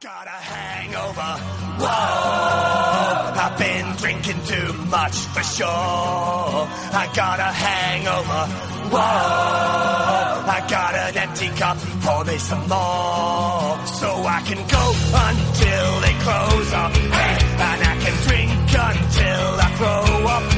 [0.00, 1.32] got a hangover.
[1.80, 5.68] Whoa, I've been drinking too much for sure.
[5.68, 8.42] I got a hangover.
[8.92, 11.78] Whoa, I got an empty cup.
[12.02, 14.84] Pour me some more, so I can go
[15.28, 16.92] until they close up.
[16.92, 20.55] Hey, and I can drink until I throw up.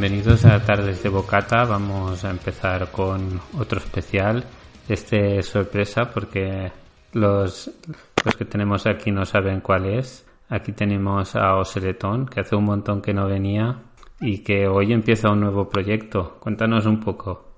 [0.00, 1.64] Bienvenidos a Tardes de Bocata.
[1.64, 4.44] Vamos a empezar con otro especial.
[4.88, 6.70] Este es sorpresa porque
[7.14, 7.68] los,
[8.24, 10.24] los que tenemos aquí no saben cuál es.
[10.50, 13.82] Aquí tenemos a Oseletón, que hace un montón que no venía
[14.20, 16.38] y que hoy empieza un nuevo proyecto.
[16.38, 17.56] Cuéntanos un poco.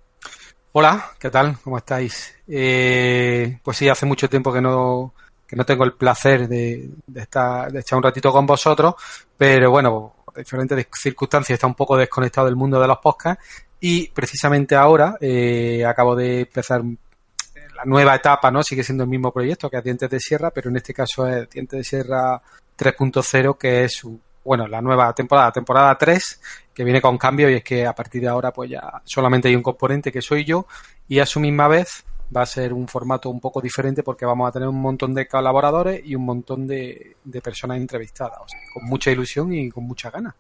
[0.73, 1.59] Hola, ¿qué tal?
[1.63, 2.35] ¿Cómo estáis?
[2.49, 5.13] Eh, pues sí, hace mucho tiempo que no,
[5.47, 8.95] que no tengo el placer de, de, estar, de echar un ratito con vosotros,
[9.37, 13.45] pero bueno, diferentes circunstancias está un poco desconectado del mundo de los podcasts
[13.81, 18.63] y precisamente ahora eh, acabo de empezar la nueva etapa, ¿no?
[18.63, 21.49] Sigue siendo el mismo proyecto que es Dientes de Sierra, pero en este caso es
[21.49, 22.41] Dientes de Sierra
[22.79, 26.41] 3.0, que es su, bueno, la nueva temporada, temporada 3,
[26.75, 29.57] que viene con cambio y es que a partir de ahora pues ya solamente hay
[29.57, 30.67] un componente que soy yo
[31.09, 34.49] y a su misma vez va a ser un formato un poco diferente porque vamos
[34.49, 38.59] a tener un montón de colaboradores y un montón de, de personas entrevistadas, o sea,
[38.73, 40.35] con mucha ilusión y con mucha ganas.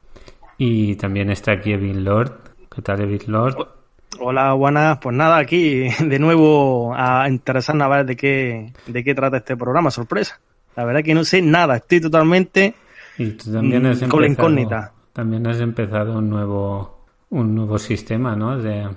[0.58, 2.32] Y también está aquí Evin Lord.
[2.74, 3.56] ¿Qué tal, Evin Lord?
[4.20, 4.98] Hola, buenas.
[4.98, 9.56] Pues nada, aquí de nuevo a interesarnos a ver de qué, de qué trata este
[9.56, 10.40] programa, sorpresa.
[10.76, 12.74] La verdad que no sé nada, estoy totalmente
[13.18, 14.92] Y tú también has mm, con la empezado- incógnita.
[15.12, 18.56] También has empezado un nuevo, un nuevo sistema, ¿no?
[18.58, 18.88] De,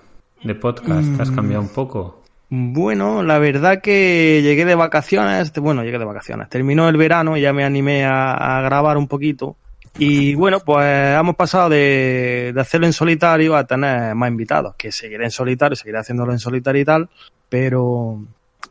[0.43, 1.19] de podcast.
[1.19, 1.35] Has Mm.
[1.35, 2.22] cambiado un poco.
[2.55, 7.41] Bueno, la verdad que llegué de vacaciones, bueno, llegué de vacaciones, terminó el verano y
[7.41, 9.55] ya me animé a, grabar un poquito.
[9.97, 10.85] Y bueno, pues
[11.17, 15.97] hemos pasado de, hacerlo en solitario a tener más invitados, que seguiré en solitario, seguiré
[15.97, 17.09] haciéndolo en solitario y tal,
[17.49, 18.23] pero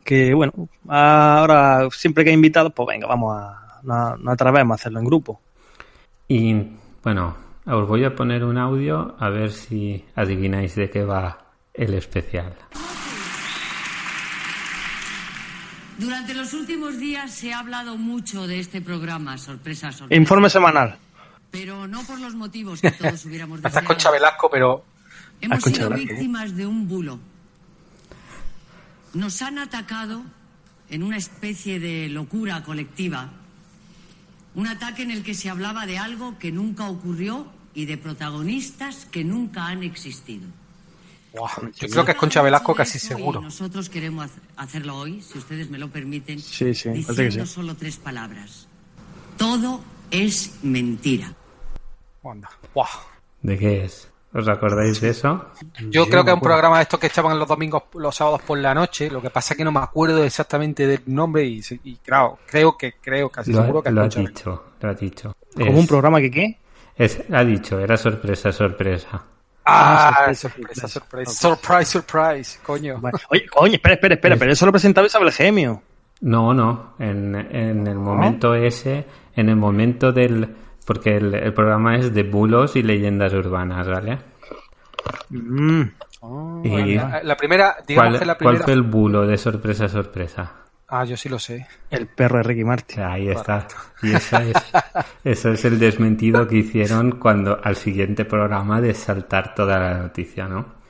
[0.04, 0.52] que bueno,
[0.86, 5.40] ahora siempre que hay invitados, pues venga, vamos a, no, no a hacerlo en grupo.
[6.28, 6.54] Y
[7.02, 11.36] bueno, os voy a poner un audio a ver si adivináis de qué va
[11.74, 12.54] el especial.
[16.02, 20.20] Durante los últimos días se ha hablado mucho de este programa, sorpresa, sorpresa.
[20.20, 20.98] Informe semanal.
[21.52, 23.86] Pero no por los motivos que todos hubiéramos Estás deseado.
[23.88, 24.84] Concha Velasco, pero
[25.40, 26.12] Hemos sido Velasco.
[26.14, 27.20] víctimas de un bulo.
[29.14, 30.22] Nos han atacado
[30.90, 33.30] en una especie de locura colectiva.
[34.54, 39.06] Un ataque en el que se hablaba de algo que nunca ocurrió y de protagonistas
[39.06, 40.46] que nunca han existido.
[41.34, 43.40] Buah, yo creo que es Concha Velasco casi seguro.
[43.40, 47.46] nosotros queremos hac- hacerlo hoy, si ustedes me lo permiten, Sí, sí, parece que diciendo
[47.46, 47.52] sí.
[47.54, 48.68] solo tres palabras.
[49.38, 51.32] Todo es mentira.
[52.24, 52.50] Anda.
[52.74, 52.86] Buah.
[53.40, 54.08] ¿De qué es?
[54.34, 55.44] ¿Os acordáis de eso?
[55.90, 58.56] Yo creo que es un programa de estos que echaban los domingos, los sábados por
[58.58, 59.10] la noche.
[59.10, 62.76] Lo que pasa es que no me acuerdo exactamente del nombre y, y claro, creo
[62.76, 64.38] que, creo casi Lo, seguro que es lo ha Concha Velasco.
[64.38, 65.36] dicho, lo ha dicho.
[65.54, 66.58] Como Es- un programa que qué?
[66.96, 69.22] es- ha dicho, era sorpresa, sorpresa.
[69.64, 73.00] Ah, Ah, sorpresa, sorpresa, sorpresa, surprise, surprise, coño.
[73.30, 75.82] Oye, coño, espera, espera, espera, pero eso lo presentaba Isabel Gemio.
[76.20, 79.04] No, no, en, en el momento ese,
[79.36, 80.54] en el momento del...
[80.84, 84.18] Porque el, el programa es de bulos y leyendas urbanas, ¿vale?
[85.30, 85.82] Mm.
[86.64, 88.64] Y La, la primera, digamos ¿cuál, que la cuál primera.
[88.64, 90.52] fue el bulo de sorpresa, sorpresa?
[90.94, 91.66] Ah, yo sí lo sé.
[91.90, 93.00] El perro de Ricky Martin.
[93.02, 93.66] Ahí está.
[94.02, 94.56] Y esa es,
[95.24, 100.46] eso es el desmentido que hicieron cuando al siguiente programa de saltar toda la noticia,
[100.48, 100.80] ¿no?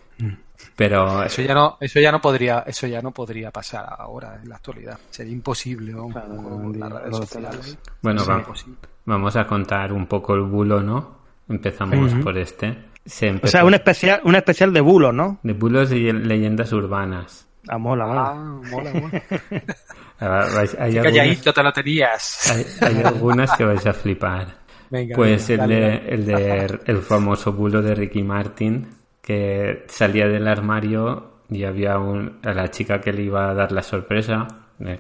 [0.77, 4.49] Pero Eso ya no, eso ya no podría, eso ya no podría pasar ahora en
[4.49, 4.99] la actualidad.
[5.11, 6.09] Sería imposible ¿no?
[6.09, 7.79] Claro, con las redes lo sociales.
[8.01, 8.77] bueno, Sería va- imposible.
[9.05, 11.17] vamos a contar un poco el bulo, ¿no?
[11.49, 12.77] Empezamos por este.
[13.05, 15.39] Se O sea, un especial, un especial de bulos, ¿no?
[15.43, 17.49] de bulos y leyendas urbanas.
[17.69, 18.23] Ah, mola, mola.
[18.31, 18.35] Ah,
[18.71, 19.23] mola, mola.
[20.55, 22.51] Vais- Hay, algunas, Calladito te lo tenías.
[22.51, 24.47] hay- hay algunas que vais a flipar.
[24.91, 26.15] Venga, Pues venga, el, dale, de, dale.
[26.15, 28.89] el de el famoso bulo de Ricky Martin,
[29.21, 33.73] que salía del armario y había un, a la chica que le iba a dar
[33.73, 34.47] la sorpresa,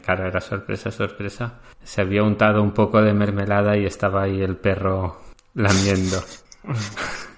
[0.02, 4.56] claro, era sorpresa, sorpresa, se había untado un poco de mermelada y estaba ahí el
[4.56, 5.20] perro
[5.54, 6.22] lamiendo.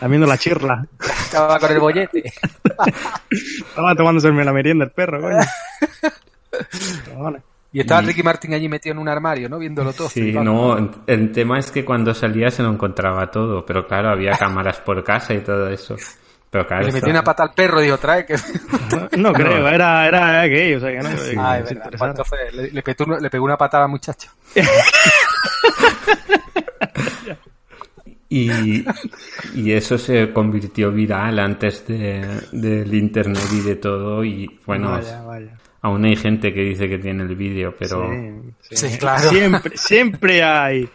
[0.00, 0.86] Lamiendo la chirla.
[1.00, 2.32] Estaba con el bollete.
[3.30, 5.38] Estaba tomándose la merienda el perro, coño.
[7.74, 9.58] Y estaba Y- Ricky Martin allí metido en un armario, ¿no?
[9.58, 10.06] Viéndolo todo.
[10.10, 10.52] Sí, flipando.
[10.78, 14.78] no, el tema es que cuando salía se lo encontraba todo, pero claro, había cámaras
[14.80, 15.96] por casa y todo eso.
[16.50, 18.36] Pero claro, le metió una pata al perro y dijo, trae que...
[19.16, 21.08] No creo, era, era gay, o sea que no.
[21.08, 22.10] que Ah, es verdad.
[22.10, 24.30] entonces le, le petó- le pegó una pata a la muchacha.
[28.34, 28.84] Y,
[29.54, 34.24] y eso se convirtió viral antes de, del internet y de todo.
[34.24, 35.58] Y bueno, Vaya, vaya.
[35.82, 38.08] aún hay gente que dice que tiene el vídeo, pero
[38.60, 39.28] Sí, Sí, claro.
[39.28, 40.88] Siempre, siempre hay.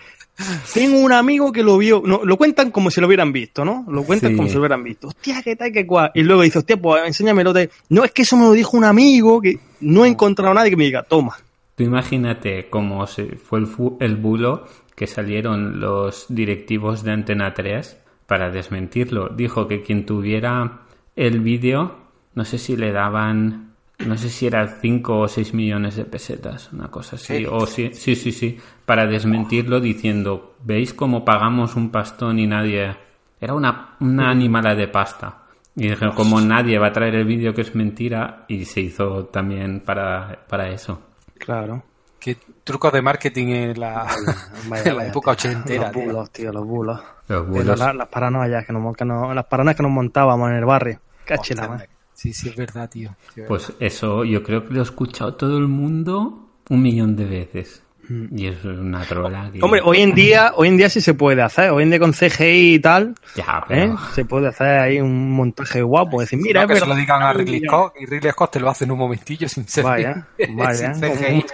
[0.74, 3.86] Tengo un amigo que lo vio, no, lo cuentan como si lo hubieran visto, ¿no?
[3.88, 4.36] Lo cuentan Sí.
[4.36, 5.08] como si lo hubieran visto.
[5.08, 6.12] Hostia, qué tal, qué cual.
[6.16, 7.70] Y luego dice, hostia, pues enséñamelo de.
[7.90, 10.70] No, es que eso me lo dijo un amigo que no he encontrado a nadie
[10.72, 11.36] que me diga, toma.
[11.76, 17.54] tú imagínate cómo se fue el, fu- el bulo que salieron los directivos de Antena
[17.54, 19.30] 3 para desmentirlo.
[19.30, 20.80] Dijo que quien tuviera
[21.16, 21.98] el vídeo,
[22.34, 26.74] no sé si le daban, no sé si era 5 o 6 millones de pesetas,
[26.74, 27.46] una cosa así.
[27.46, 28.58] O sí, sí, sí, sí,
[28.88, 32.98] para desmentirlo diciendo, ¿veis cómo pagamos un pastón y nadie...
[33.40, 35.44] Era una, una animala de pasta.
[35.76, 39.26] Y dije, como nadie va a traer el vídeo que es mentira, y se hizo
[39.26, 41.00] también para, para eso.
[41.38, 41.84] Claro.
[42.20, 44.08] Qué trucos de marketing en la,
[44.68, 45.52] Vaya, en la vaya, época tío.
[45.52, 45.92] ochentera.
[45.92, 47.00] Los bulos, tío, los bulos.
[47.28, 47.80] Los Pero bulos.
[47.80, 51.00] la- las paranoias que nos, que nos- las paranoias que nos montábamos en el barrio.
[51.26, 51.86] Cachela.
[52.14, 53.16] Sí, sí, es verdad, tío.
[53.36, 57.26] Sí, Pues eso yo creo que lo ha escuchado todo el mundo un millón de
[57.26, 57.84] veces.
[58.10, 59.50] Y eso es una trola.
[59.52, 59.62] que-.
[59.62, 61.72] Hombre, hoy en día, hoy en día sí se puede hacer.
[61.72, 63.90] Hoy en día con CGI y tal, Ya, ¿eh?
[63.90, 63.98] pero...
[64.14, 66.22] se puede hacer ahí un montaje guapo.
[66.22, 68.60] Decir, mira, No, que es se lo digan a Ridley Scott y Ridley Scott te
[68.60, 70.94] lo hace en un momentillo sin ser Vaya, vaya.
[70.94, 71.46] sin CGI.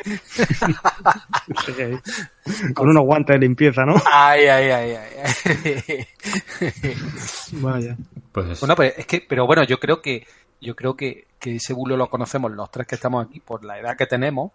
[1.65, 2.73] CGI.
[2.73, 3.95] Con unos guantes de limpieza, ¿no?
[4.11, 6.07] Ay, ay, ay, ay.
[7.53, 7.95] Vaya.
[8.31, 10.25] Pues bueno, pero es que, pero bueno, yo creo que
[10.61, 13.79] yo creo que, que ese bulo lo conocemos los tres que estamos aquí por la
[13.79, 14.51] edad que tenemos,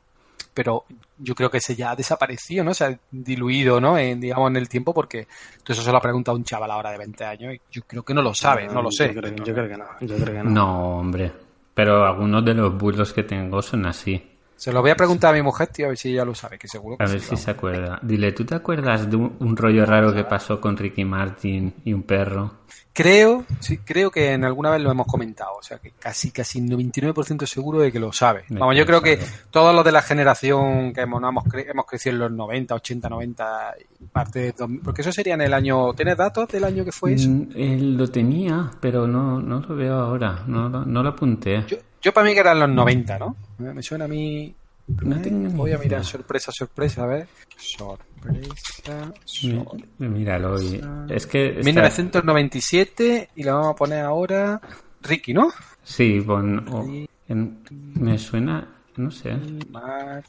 [0.58, 0.86] pero
[1.18, 2.74] yo creo que ese ya ha desaparecido, ¿no?
[2.74, 3.96] Se ha diluido, ¿no?
[3.96, 5.28] En, digamos, en el tiempo, porque
[5.62, 8.02] tú eso se lo has preguntado un chaval ahora de 20 años y yo creo
[8.02, 9.14] que no lo sabe, no lo sé.
[9.14, 9.84] Yo creo, yo creo que no.
[10.00, 10.50] Yo creo que no.
[10.50, 11.30] no, hombre.
[11.72, 14.20] Pero algunos de los bulos que tengo son así.
[14.58, 16.58] Se lo voy a preguntar a mi mujer, tío, a ver si ella lo sabe,
[16.58, 17.98] que seguro que A ver sí, si se acuerda.
[18.02, 21.92] Dile, ¿tú te acuerdas de un, un rollo raro que pasó con Ricky Martin y
[21.92, 22.54] un perro?
[22.92, 26.60] Creo, sí, creo que en alguna vez lo hemos comentado, o sea que casi, casi
[26.60, 28.42] 99% seguro de que lo sabe.
[28.48, 29.20] Vamos, yo creo que
[29.52, 32.74] todos los de la generación que hemos, no, hemos, cre- hemos crecido en los 90,
[32.74, 36.64] 80, 90, y parte de 2000, porque eso sería en el año, ¿tienes datos del
[36.64, 37.28] año que fue eso?
[37.28, 40.42] Mm, Él lo tenía, pero no, no lo veo ahora.
[40.48, 41.64] No, lo- no lo apunté.
[41.68, 43.36] Yo, yo para mí que eran los 90, ¿no?
[43.58, 44.54] Me suena a mí...
[44.88, 47.28] No tengo ni Voy a mirar, sorpresa, sorpresa, a ver.
[47.58, 49.76] Sorpresa, sorpresa.
[49.98, 50.60] Míralo.
[50.62, 50.80] y-
[51.10, 51.48] Es que...
[51.48, 54.60] está- 1997 y la vamos a poner ahora
[55.02, 55.50] Ricky, ¿no?
[55.82, 56.86] Sí, pon- o-
[57.28, 58.66] en- me suena...
[58.96, 59.36] No sé.
[59.70, 60.24] Mar-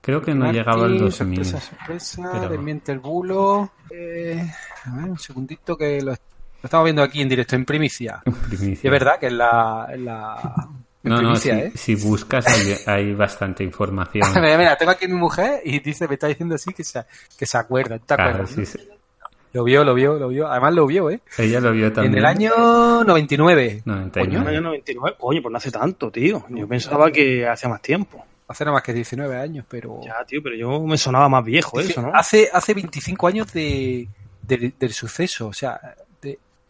[0.00, 1.44] Creo que no Martín, llegaba al 2000.
[1.44, 3.72] Sorpresa, sorpresa, pero- desmiente el bulo.
[3.90, 4.46] Eh,
[4.84, 6.14] a ver, un segundito que lo,
[6.64, 8.22] lo estamos viendo aquí en directo, en primicia.
[8.48, 8.80] Primicia.
[8.82, 9.86] Y es verdad que es la...
[9.98, 10.68] la
[11.04, 11.72] en No, no, si, primicia, ¿eh?
[11.74, 14.26] si buscas hay, hay bastante información.
[14.40, 17.04] mira, mira, tengo aquí a mi mujer y dice, me está diciendo así que se,
[17.38, 17.98] que se acuerda.
[17.98, 18.50] ¿Te Claro, acuerdas?
[18.50, 18.66] sí, no?
[18.66, 18.78] sí.
[19.52, 20.48] Lo vio, lo vio, lo vio.
[20.48, 21.20] Además lo vio, ¿eh?
[21.38, 22.14] Ella lo vio también.
[22.14, 23.82] En el año 99.
[23.84, 24.38] 99.
[24.38, 25.16] Coño, año 99.
[25.20, 26.44] Coño, pues no hace tanto, tío.
[26.48, 28.24] Yo pensaba que hacía más tiempo.
[28.48, 30.00] Hace nada más que 19 años, pero...
[30.04, 32.10] Ya, tío, pero yo me sonaba más viejo eso, ¿no?
[32.14, 34.08] Hace, hace 25 años de,
[34.42, 36.03] del- del suceso, o sea, de-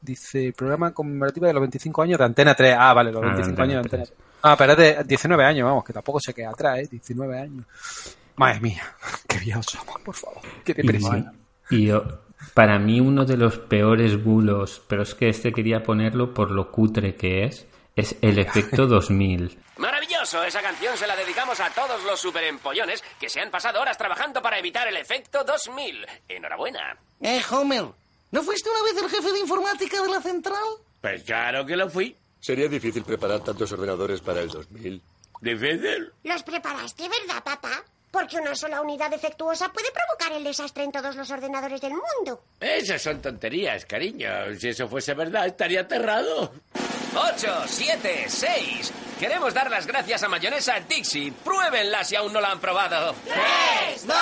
[0.05, 2.77] dice programa conmemorativo de los 25 años de Antena 3.
[2.79, 4.39] Ah, vale, los Ah, de 25 años de Antena Antena 3.
[4.43, 6.89] Ah, pero es de 19 años, vamos, que tampoco se queda atrás, ¿eh?
[6.91, 7.65] 19 años.
[8.37, 8.83] Madre mía,
[9.29, 10.43] qué viejos somos, por favor.
[10.65, 11.33] Qué depresión.
[11.71, 12.21] Y, y yo-
[12.53, 16.71] para mí uno de los peores bulos, pero es que este quería ponerlo por lo
[16.71, 19.59] cutre que es, es el efecto 2000.
[19.79, 23.97] Maravilloso, esa canción se la dedicamos a todos los superempollones que se han pasado horas
[23.97, 26.07] trabajando para evitar el efecto 2000.
[26.29, 26.97] Enhorabuena.
[27.21, 27.87] Eh, Homer,
[28.35, 30.65] ¿no fuiste una vez el jefe de informática de la central?
[31.01, 32.17] Pues claro que lo fui.
[32.41, 35.01] Sería difícil preparar tantos ordenadores para el 2000.
[35.41, 36.13] Difícil.
[36.25, 37.85] Los preparaste, ¿verdad, papá?
[38.11, 42.43] Porque una sola unidad defectuosa puede provocar el desastre en todos los ordenadores del mundo.
[42.59, 44.29] Esas son tonterías, cariño.
[44.59, 46.53] Si eso fuese verdad, estaría aterrado.
[47.15, 48.93] 8, 7, 6.
[49.21, 51.33] Queremos dar las gracias a Mayonesa Dixie.
[51.33, 53.15] Pruébenla si aún no la han probado.
[53.25, 54.15] ¡Tres, dos!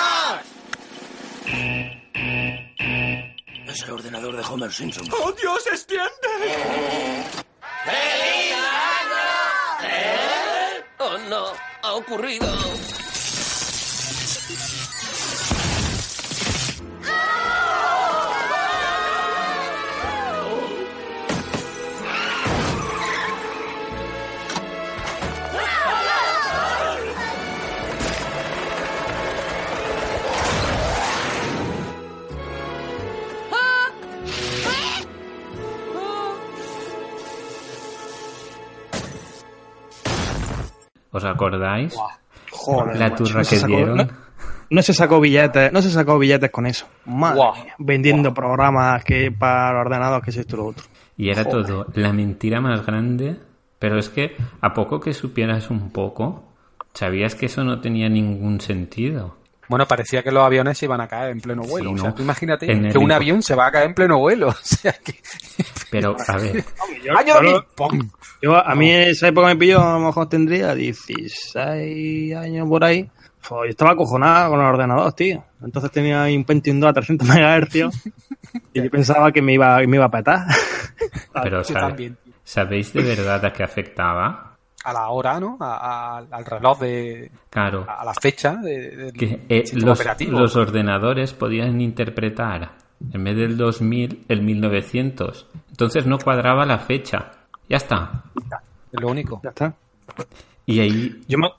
[3.73, 5.07] Es el ordenador de Homer Simpson.
[5.11, 6.05] ¡Oh, Dios, extiende!
[7.83, 9.87] ¡Feliz año!
[9.89, 10.85] ¿Eh?
[10.99, 11.45] Oh, no.
[11.81, 12.45] Ha ocurrido.
[41.13, 41.95] ¿Os acordáis?
[42.51, 43.97] Joder, La turra no se que sacó- dieron.
[43.97, 44.07] No,
[44.69, 46.85] no se sacó billetes, no se sacó billetes con eso.
[47.05, 47.53] Madre Guau.
[47.63, 50.83] mía, vendiendo programas que para ordenados que es esto y lo otro.
[51.15, 51.65] Y era Joder.
[51.65, 53.37] todo la mentira más grande.
[53.79, 56.45] Pero es que a poco que supieras un poco,
[56.93, 59.35] sabías que eso no tenía ningún sentido.
[59.67, 61.89] Bueno, parecía que los aviones se iban a caer en pleno vuelo.
[61.89, 62.15] Sí, o sea, ¿no?
[62.15, 64.49] tú imagínate En que un avión se va a caer en pleno vuelo.
[64.53, 65.15] O sea, que...
[65.89, 66.63] Pero, a ver,
[67.17, 67.55] ¡Año 2000!
[67.75, 68.09] ¡Pum!
[68.41, 73.09] Yo, a mí esa época me pilló, a lo mejor tendría 16 años por ahí.
[73.47, 75.43] Pues yo estaba acojonado con el ordenador, tío.
[75.61, 77.75] Entonces tenía ahí un Pentium 2 a 300 MHz
[78.73, 80.45] y yo pensaba que me iba, me iba a petar.
[81.41, 81.75] pero yo.
[82.43, 84.52] ¿sabéis de verdad a qué afectaba?
[84.83, 85.57] A la hora, ¿no?
[85.59, 87.31] A- a- al reloj de...
[87.49, 90.39] Claro, A la fecha de, que eh, los, operativo.
[90.39, 92.71] los ordenadores podían interpretar
[93.11, 95.47] en vez del 2000 el 1900.
[95.71, 97.31] Entonces no cuadraba la fecha.
[97.69, 98.23] Ya está.
[98.91, 99.39] Es lo único.
[99.43, 99.73] ya está.
[100.65, 101.49] Y ahí Yo me,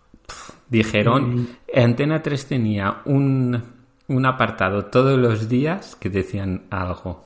[0.69, 3.62] dijeron, Antena 3 tenía un,
[4.09, 7.25] un apartado todos los días que decían algo.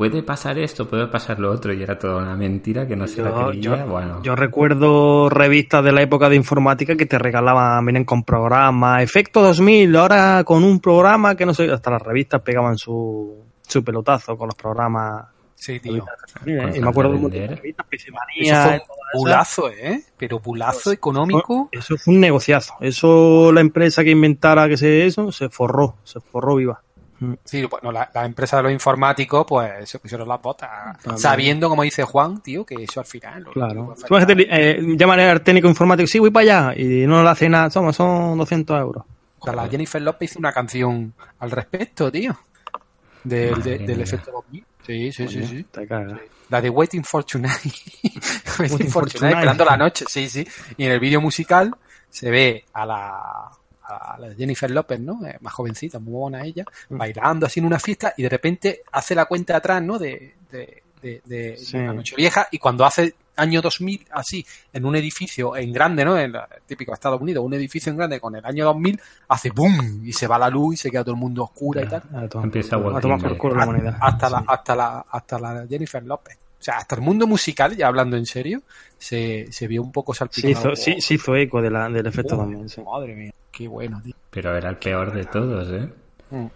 [0.00, 3.22] Puede pasar esto, puede pasar lo otro, y era toda una mentira que no se
[3.22, 3.62] la yo, creía.
[3.76, 8.24] yo- bueno, yo recuerdo revistas de la época de informática que te regalaban, vienen con
[8.24, 13.44] programas, Efecto 2000, ahora con un programa que no sé, hasta las revistas pegaban su,
[13.60, 15.26] su pelotazo con los programas.
[15.54, 16.02] Sí, tío.
[16.46, 17.58] Eh, y me acuerdo de un montón de vender.
[17.58, 20.02] revistas, Eso fue un bulazo, ¿eh?
[20.16, 21.68] Pero bulazo económico.
[21.72, 22.72] Eso fue un negociazo.
[22.80, 26.80] Eso, la empresa que inventara que se eso, se forró, se forró viva.
[27.44, 30.96] Sí, bueno, la, la empresa de los informáticos, pues se pusieron las botas.
[31.02, 31.18] Claro.
[31.18, 33.42] Sabiendo, como dice Juan, tío, que eso al final.
[33.42, 33.94] lo- Claro.
[34.06, 37.48] Tú imagínate, eh, llaman al técnico informático, sí, voy para allá, y no le hace
[37.48, 39.04] nada, toma, son 200 euros.
[39.54, 42.38] La Jennifer López hizo una canción al respecto, tío.
[43.24, 44.64] Del, de- del efecto 2000.
[44.86, 45.64] Sí, sí, sí, sí.
[45.70, 46.18] Te cagas.
[46.48, 47.52] La de Waiting for Tonight.
[48.58, 49.34] Waiting for Tonight.
[49.36, 50.46] esperando la noche, sí, sí.
[50.76, 51.74] Y en el vídeo musical
[52.08, 53.50] se ve a la,
[53.96, 55.24] a la Jennifer López, ¿no?
[55.26, 56.96] Eh, más jovencita, muy buena ella, Mm.
[56.98, 59.98] bailando así en una fiesta y de repente hace la cuenta atrás, ¿no?
[59.98, 61.78] De, de, de, de, Sí.
[61.78, 66.04] de la noche vieja y cuando hace año 2000, así, en un edificio en grande,
[66.04, 66.18] ¿no?
[66.18, 70.02] En la, típico Estados Unidos, un edificio en grande con el año 2000, hace boom
[70.04, 72.02] y se va la luz y se queda todo el mundo oscura y tal.
[72.12, 73.38] A Empieza a Walking tomar por Dead.
[73.38, 73.96] culo la humanidad.
[73.98, 74.32] Hasta, Sí.
[74.34, 76.36] la, hasta, la, hasta la Jennifer López.
[76.36, 78.60] O sea, hasta el mundo musical, ya hablando en serio,
[78.98, 80.50] se, se vio un poco Sí salpicado.
[80.50, 82.82] hizo, sí, sí hizo eco de la, del efecto Oh, también, sí.
[82.82, 84.14] Madre mía, qué bueno, tío.
[84.30, 85.88] pero era el peor de todos, ¿eh?
[86.30, 86.46] Mm.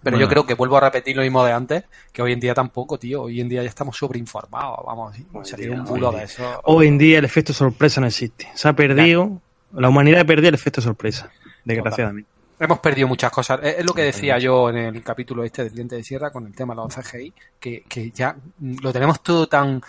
[0.00, 0.18] Pero Bueno.
[0.18, 2.98] yo creo que vuelvo a repetir lo mismo de antes, que hoy en día tampoco,
[3.00, 3.22] tío.
[3.22, 5.16] Hoy en día ya estamos sobreinformados, vamos.
[5.42, 6.60] Sería un bulo de eso.
[6.64, 8.48] Hoy en día el efecto sorpresa no existe.
[8.54, 9.40] Se ha perdido,
[9.72, 11.30] la humanidad ha perdido el efecto sorpresa,
[11.64, 12.30] desgraciadamente.
[12.60, 13.58] Hemos perdido muchas cosas.
[13.62, 16.54] Es lo que decía yo en el capítulo este del diente de sierra con el
[16.54, 19.80] tema de los CGI, que, que ya lo tenemos todo tan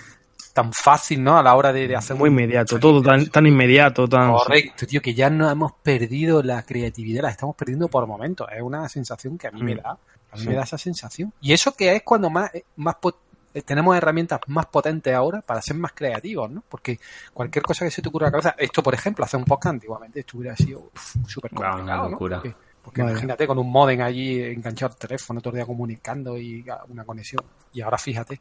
[0.53, 1.37] tan fácil, ¿no?
[1.37, 4.31] A la hora de, de hacer Muy un- inmediato, todo tan, tan inmediato, tan...
[4.31, 8.47] Correcto, tío, que ya no hemos perdido la creatividad, la estamos perdiendo por momentos.
[8.55, 9.77] Es una sensación que a mí me Mm.
[9.81, 9.89] da.
[10.31, 10.47] A mí Sí.
[10.49, 11.33] me da esa sensación.
[11.41, 13.15] Y eso que es cuando más, eh, más pot-
[13.53, 16.63] eh, tenemos herramientas más potentes ahora para ser más creativos, ¿no?
[16.69, 16.99] Porque
[17.33, 19.73] cualquier cosa que se te ocurra a la cabeza, esto por ejemplo, hacer un podcast
[19.73, 20.91] antiguamente, esto hubiera sido
[21.27, 22.09] súper complicado, una ¿no?
[22.09, 22.41] locura.
[22.41, 22.55] Porque,
[22.89, 23.11] porque Vaya.
[23.13, 27.43] imagínate con un modem allí enganchado al teléfono todo el día comunicando y una conexión.
[27.73, 28.39] Y ahora fíjate,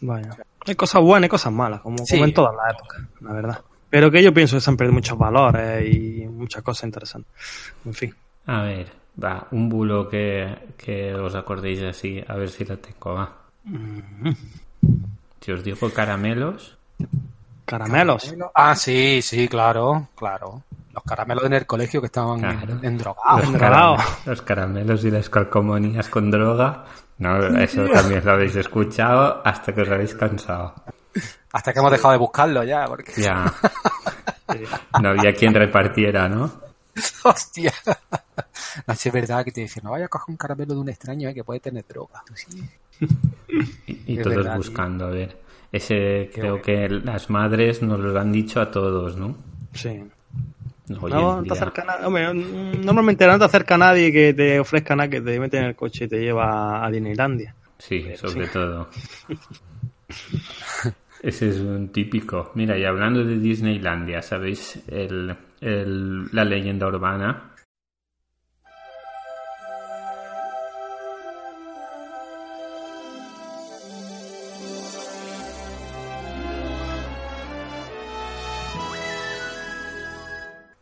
[0.00, 0.30] Vaya.
[0.66, 2.14] Hay cosas buenas y cosas malas, como, Sí.
[2.14, 3.60] como en todas las épocas, la verdad.
[3.90, 7.30] Pero que yo pienso que se han perdido muchos valores y muchas cosas interesantes.
[7.84, 8.14] En fin.
[8.46, 8.86] A ver,
[9.22, 13.36] va, un bulo que, que os acordéis así, a ver si lo tengo, va.
[15.40, 16.78] Si os digo caramelos,
[17.66, 18.34] Caramelos.
[18.54, 20.62] Ah, sí, sí, claro, claro.
[20.92, 22.78] Los caramelos en el colegio que estaban Claro.
[22.82, 23.42] endrogados.
[23.42, 23.96] los, drogado.
[24.26, 26.84] los caramelos y las calcomanías con droga,
[27.18, 30.74] no, eso también lo habéis escuchado hasta que os habéis cansado.
[31.52, 33.12] Hasta que hemos dejado de buscarlo ya, porque...
[33.20, 33.52] Ya.
[35.00, 36.50] No había quien repartiera, ¿no?
[37.22, 37.72] Hostia.
[38.84, 41.28] No, es verdad que te dicen, no vaya a coger un caramelo de un extraño
[41.28, 42.22] eh, que puede tener droga.
[42.34, 42.68] Sí.
[43.86, 45.40] Y, y todos verdad, buscando, a ver.
[45.70, 46.62] Ese creo bueno.
[46.64, 49.36] que las madres nos lo han dicho a todos, ¿no?
[49.72, 50.02] Sí.
[50.90, 55.08] No, no te acerca na- hombre, normalmente no te acerca nadie que te ofrezca nada,
[55.08, 57.54] que te mete en el coche y te lleva a Disneylandia.
[57.78, 58.52] Sí, sobre sí.
[58.52, 58.88] todo.
[61.22, 62.50] Ese es un típico.
[62.54, 67.50] Mira, y hablando de Disneylandia, ¿sabéis el, el- la leyenda urbana?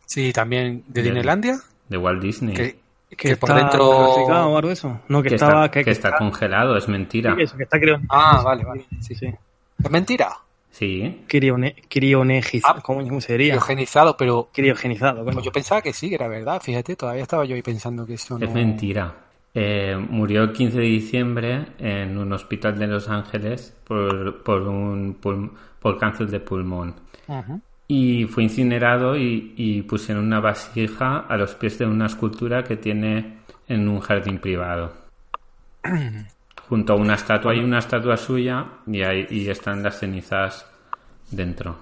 [0.09, 1.05] Sí, también de Ya.
[1.05, 2.55] Disneylandia, De Walt Disney.
[2.55, 2.79] que,
[3.11, 3.87] Que, que por está dentro...
[3.87, 4.99] o algo de eso.
[5.07, 5.65] No, que, que estaba...
[5.65, 7.35] está, que está congelado, es mentira.
[7.35, 7.99] sí, eso, que está creo.
[8.09, 8.85] Ah, vale, vale.
[9.01, 9.27] Sí, sí.
[9.83, 10.29] ¿Es mentira?
[10.71, 11.23] Sí.
[11.27, 13.53] Crione, crionegizado, Ah, ¿cómo, se diría?
[13.53, 15.33] Criogenizado, pero Criogenizado, coño.
[15.33, 16.61] pues yo pensaba que sí, que era verdad.
[16.61, 18.45] Fíjate, todavía estaba yo ahí pensando que eso no...
[18.45, 19.13] Es mentira.
[19.53, 25.19] Eh, murió el 15 de diciembre en un hospital de Los Ángeles por, por un
[25.19, 26.95] pul- por cáncer de pulmón.
[27.27, 27.59] Ujú.
[27.91, 32.77] Y fue incinerado y, y pusieron una vasija a los pies de una escultura que
[32.77, 34.93] tiene en un jardín privado.
[36.69, 40.65] Junto a una estatua hay una estatua suya y, hay, y están las cenizas
[41.31, 41.77] dentro.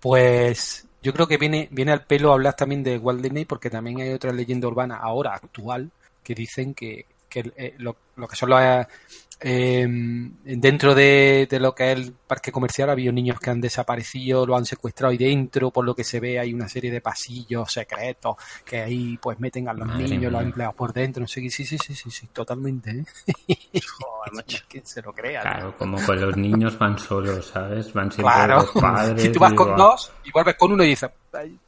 [0.00, 4.00] Pues yo creo que viene, viene al pelo hablar también de Walt Disney porque también
[4.00, 5.90] hay otra leyenda urbana ahora actual
[6.22, 8.86] que dicen que, que eh, lo, lo que son los
[9.42, 13.50] eh, em, dentro de, de lo que es el parque comercial ha habido niños que
[13.50, 16.90] han desaparecido, lo han secuestrado y dentro, por lo que se ve, hay una serie
[16.90, 21.20] de pasillos secretos que ahí pues meten a los Madre niños, los empleados por dentro,
[21.20, 23.04] no sé qué, sí, sí, sí, sí, sí, totalmente, ¿eh?
[23.26, 24.58] Joder, macho.
[24.68, 25.40] ¿Quién se lo crea?
[25.42, 27.92] Claro, como con los niños van solos, ¿sabes?
[27.92, 28.56] Van siempre Claro.
[28.62, 29.22] los padres.
[29.22, 31.16] Si tú vas con va- dos y vuelves con uno y dices, "Ay,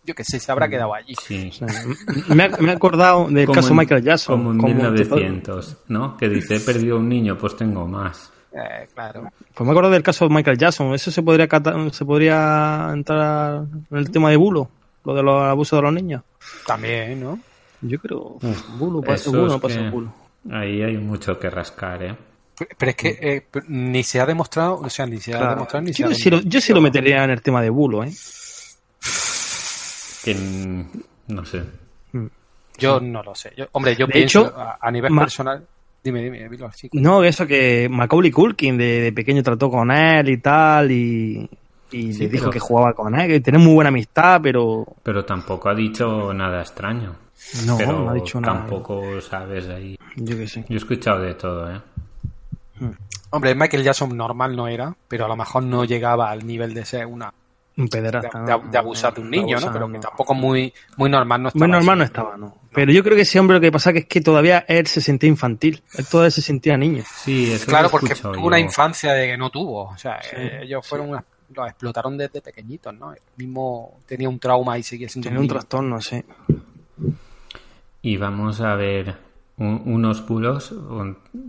[0.04, 1.14] yo qué sé, se habrá quedado allí.
[1.26, 1.50] Sí.
[2.28, 4.36] Me, ha- me he acordado del Como caso en- Michael Jackson.
[4.38, 6.16] Como en como- 1900, ¿no?
[6.16, 8.30] Que dice, he perdido un niño, pues tengo más.
[8.52, 9.30] Eh, claro.
[9.54, 10.94] Pues me acuerdo del caso de Michael Jackson.
[10.94, 11.48] Eso se podría
[11.90, 14.68] se podría entrar en el tema de bulo,
[15.04, 16.22] lo de los abusos de los niños.
[16.66, 17.38] También, ¿no?
[17.80, 18.38] Yo creo,
[18.78, 20.12] bulo, pasa bulo, es no pasa bulo.
[20.50, 22.16] Ahí hay mucho que rascar, ¿eh?
[22.78, 25.54] Pero es que eh, ni se ha demostrado, o sea, ni se ha Claro.
[25.54, 27.70] demostrado ni se Yo, ha sí lo, yo sí lo metería en el tema de
[27.70, 28.12] bulo, ¿eh?
[30.24, 30.84] Que mm,
[31.28, 31.62] no sé.
[32.78, 33.52] Yo no lo sé.
[33.56, 35.64] Yo- hombre, yo De pienso hecho, a, a nivel ma- personal.
[36.02, 36.88] Dime, dime, así.
[36.92, 41.48] No, eso que Macaulay Culkin de, de pequeño trató con él y tal, y,
[41.92, 44.84] y Sí, le dijo pero- que jugaba con él, que tenía muy buena amistad, pero
[45.02, 47.14] Pero tampoco ha dicho nada extraño.
[47.64, 48.54] no, Pero no ha dicho nada.
[48.60, 49.96] tampoco sabes ahí.
[50.16, 50.60] Yo qué sé.
[50.68, 51.80] Yo he escuchado de todo, ¿eh?
[53.30, 56.84] Hombre, Michael Jackson normal no era, pero a lo mejor no llegaba al nivel de
[56.84, 57.32] ser una
[57.76, 58.40] Un de, pederasta.
[58.44, 59.72] de- de abusar de un niño, ¿no?
[59.72, 61.66] Pero que tampoco muy muy normal no estaba.
[61.66, 62.56] Muy normal no estaba, ¿no?
[62.72, 65.00] Pero yo creo que ese hombre lo que pasa que es que todavía él se
[65.00, 65.82] sentía infantil.
[65.94, 67.02] Él todavía se sentía niño.
[67.16, 69.84] Sí, eso Claro, porque tuvo una infancia de que no tuvo.
[69.90, 73.12] O sea, eh, ellos fueron una- los explotaron desde pequeñitos, ¿no?
[73.12, 76.22] El mismo tenía un trauma y seguía siendo Tenía un trastorno, sí.
[78.02, 79.14] Y vamos a ver
[79.56, 80.74] un- unos bulos.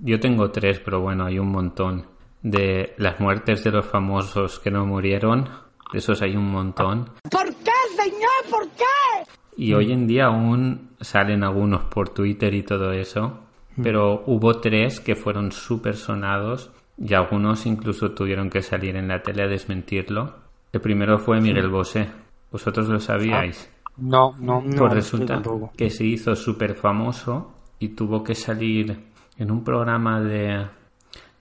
[0.04, 2.08] Yo tengo tres, pero bueno, hay un montón.
[2.42, 5.50] De las muertes de los famosos que no murieron.
[5.92, 7.10] De esos hay un montón.
[7.30, 8.50] ¿Por qué, señor?
[8.50, 9.32] ¿Por qué?
[9.58, 13.40] Y hoy en día aún salen algunos por Twitter y todo eso.
[13.82, 16.72] Pero hubo tres que fueron súper sonados.
[16.98, 20.36] Y algunos incluso tuvieron que salir en la tele a desmentirlo.
[20.72, 22.10] El primero fue Miguel Bosé.
[22.52, 23.70] ¿Vosotros lo sabíais?
[23.98, 24.62] No, no.
[24.62, 25.42] No, Pues resulta
[25.78, 28.98] que se hizo súper famoso y tuvo que salir
[29.38, 30.68] en un programa de,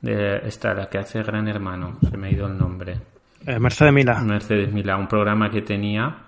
[0.01, 3.01] de esta, la que hace Gran Hermano, se me ha ido el nombre,
[3.47, 4.21] Mercedes Milá.
[4.21, 6.25] Mercedes Milá, un programa que tenía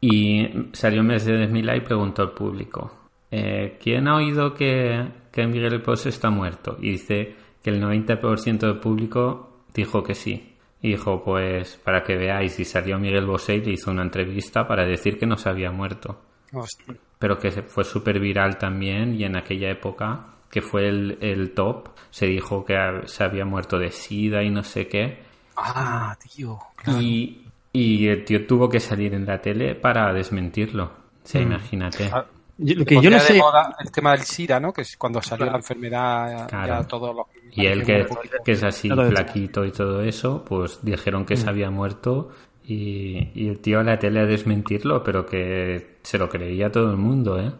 [0.00, 2.92] y salió Mercedes Milá y preguntó al público,
[3.30, 6.76] eh, ¿quién ha oído que, que Miguel Bosé está muerto?
[6.80, 10.54] Y dice que el 90% del público dijo que sí.
[10.80, 14.68] Y dijo, pues para que veáis, y salió Miguel Bosé y le hizo una entrevista
[14.68, 16.20] para decir que no se había muerto
[16.52, 16.94] Hostia.
[17.18, 21.88] pero que fue súper viral también y en aquella época que fue el, el top
[22.10, 25.27] se dijo que se había muerto de sida y no sé qué
[25.60, 26.58] Ah, tío.
[27.00, 27.40] y,
[27.72, 32.24] y el tío tuvo que salir en la tele para desmentirlo o sea, imagínate Ah,
[32.56, 33.38] Yo- lo que yo no sé.
[33.38, 34.72] moda el tema del SIDA, ¿no?
[34.72, 36.66] Que es cuando salió la enfermedad Claro.
[36.82, 38.06] ya todos los y él que,
[38.44, 42.30] que es así Claro, flaquito y todo eso pues dijeron que se había muerto
[42.64, 46.90] y, y el tío a la tele a desmentirlo pero que se lo creía todo
[46.90, 47.52] el mundo ¿eh?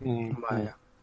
[0.00, 0.30] Mm,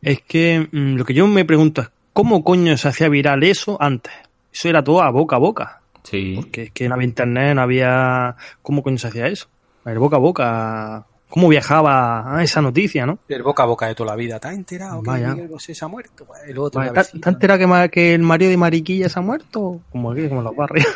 [0.01, 3.77] Es que mm, lo que yo me pregunto es, ¿cómo coño se hacía viral eso
[3.81, 4.13] antes?
[4.51, 5.81] Eso era todo a boca a boca.
[6.03, 8.35] Sí Porque es que no había internet, no había...
[8.61, 9.47] ¿Cómo coño se hacía eso?
[9.85, 11.05] Ver, boca a boca.
[11.29, 13.17] ¿Cómo viajaba a esa noticia, no?
[13.27, 14.39] El boca a boca de toda la vida.
[14.39, 15.29] ¿Te has enterado que Vaya.
[15.29, 16.25] Miguel Bosé se ha muerto?
[16.25, 19.17] Pues, el otro Vale, la ¿Te has enterado que, que el marido de Mariquilla se
[19.17, 19.81] ha muerto?
[19.91, 20.87] Como aquí, como en los barrios.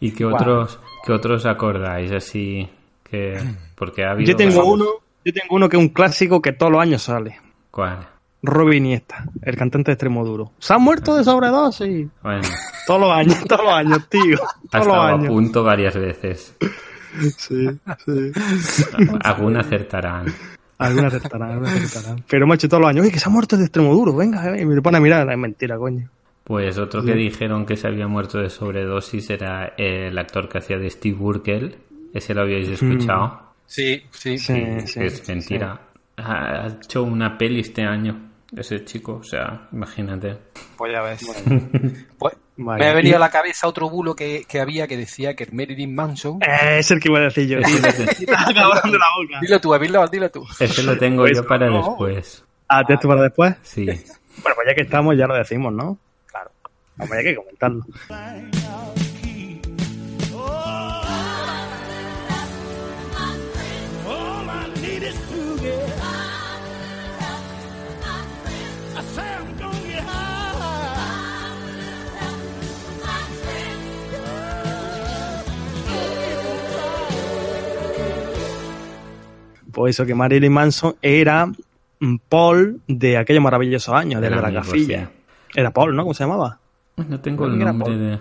[0.00, 2.68] ¿Y qué otros, qué otros acordáis así
[3.02, 3.38] que
[3.74, 4.86] porque ha habido yo tengo uno,
[5.24, 7.38] yo tengo uno que es un clásico que todos los años sale.
[7.70, 8.08] ¿Cuál?
[8.42, 10.52] Robin Iniesta, el cantante de extremo duro.
[10.58, 12.08] Se ha muerto de sobredosis.
[12.22, 12.42] Bueno,
[12.86, 14.36] Todos los años, todos los años, tío.
[14.36, 15.28] ha Todos los estado a años.
[15.28, 16.56] punto varias veces.
[17.38, 17.68] Sí,
[18.06, 18.32] sí.
[19.22, 20.26] Alguna acertarán.
[20.78, 22.24] Algunas acertarán, algunas acertarán.
[22.28, 24.62] Pero macho, todos los años, oye, que se ha muerto de extremo duro, venga, eh",
[24.62, 26.08] y me lo pone a mirar, es mentira, coño.
[26.44, 30.76] Pues otro que dijeron que se había muerto de sobredosis era el actor que hacía
[30.78, 31.76] de Steve Urkel.
[32.12, 33.40] Ese lo habíais escuchado.
[33.66, 34.36] Sí, sí.
[34.38, 35.80] Sí, Que sí, es mentira.
[36.16, 39.14] Ha hecho una peli este año, ese chico.
[39.14, 40.38] O sea, imagínate.
[40.76, 41.20] Pues ya ves.
[42.18, 45.44] pues, Me ha venido a la cabeza otro bulo que, que había que decía que
[45.44, 46.38] el Marilyn Manson.
[46.42, 47.58] Eh, es el que iba a decir yo.
[49.40, 50.44] dilo tú, Avilón, dilo tú.
[50.58, 52.44] Ese lo tengo yo para después.
[52.68, 53.54] Ah, ¿te esto para después?
[53.62, 53.84] Sí.
[53.84, 55.98] Bueno, pues ya que estamos, ya lo decimos, ¿no?
[56.26, 56.50] Claro.
[56.96, 57.84] Vamos, hay que comentarlo.
[79.72, 85.10] Pues eso, que Marilyn Manson era mm, Paul de aquellos maravillosos años, de la gafilla.
[85.54, 86.02] Era Paul, ¿no?
[86.02, 86.58] ¿Cómo se llamaba?
[86.96, 88.18] No tengo el nombre de,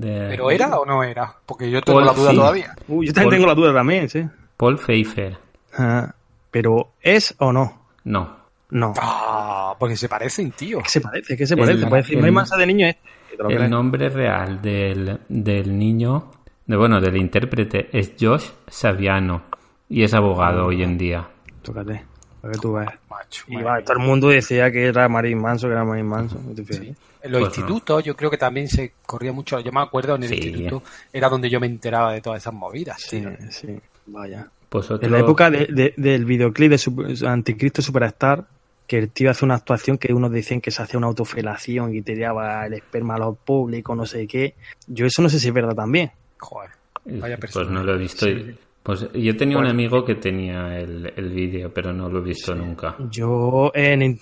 [0.00, 1.34] ¿Pero era o no era?
[1.46, 2.36] Porque yo tengo Paul, la duda sí.
[2.36, 2.76] todavía.
[2.88, 4.26] Uy, yo también Paul- tengo la duda también, sí.
[4.56, 5.36] Paul Pfeiffer.
[5.78, 6.14] Ah,
[6.50, 7.82] Pero, ¿es o no?
[8.04, 8.36] No.
[8.70, 8.94] No.
[9.00, 10.80] Ah, porque se parecen, tío.
[10.82, 11.36] ¿Qué se parece?
[11.36, 11.86] ¿Qué se El- parece?
[11.86, 13.00] Puede decir, el- no hay masa de niño este.
[13.36, 13.70] ¿Te lo El crees?
[13.70, 16.30] nombre real del, del niño,
[16.66, 19.42] de, bueno, del intérprete es Josh Saviano
[19.88, 21.28] y es abogado hoy en día.
[21.62, 22.04] Tócate,
[22.40, 22.94] para que tú veas.
[23.10, 26.46] Macho, Y todo el mundo decía que era Marilyn Manson, que era Marilyn Manson.
[26.48, 26.62] ¿no te?
[26.62, 27.46] En los Pues no.
[27.46, 29.58] institutos yo creo que también se corría mucho.
[29.60, 30.34] Yo me acuerdo en el Sí.
[30.36, 33.00] instituto era donde yo me enteraba de todas esas movidas.
[33.00, 34.48] Sí, sí, vaya.
[34.68, 38.44] Pues otro, En la época de- de- del videoclip de Super- Anticristo Superstar,
[38.86, 42.02] que el tío hace una actuación que unos dicen que se hacía una autofelación y
[42.02, 44.54] tiraba el esperma a los públicos, no sé qué.
[44.86, 46.12] Yo eso no sé si es verdad también.
[46.38, 46.70] Joder.
[47.06, 47.70] eh, Vaya pues persona.
[47.78, 48.26] no lo he visto.
[48.86, 52.54] Pues yo tenía un amigo que tenía el, el vídeo, pero no lo he visto
[52.54, 52.94] nunca.
[53.10, 54.18] Yo en, en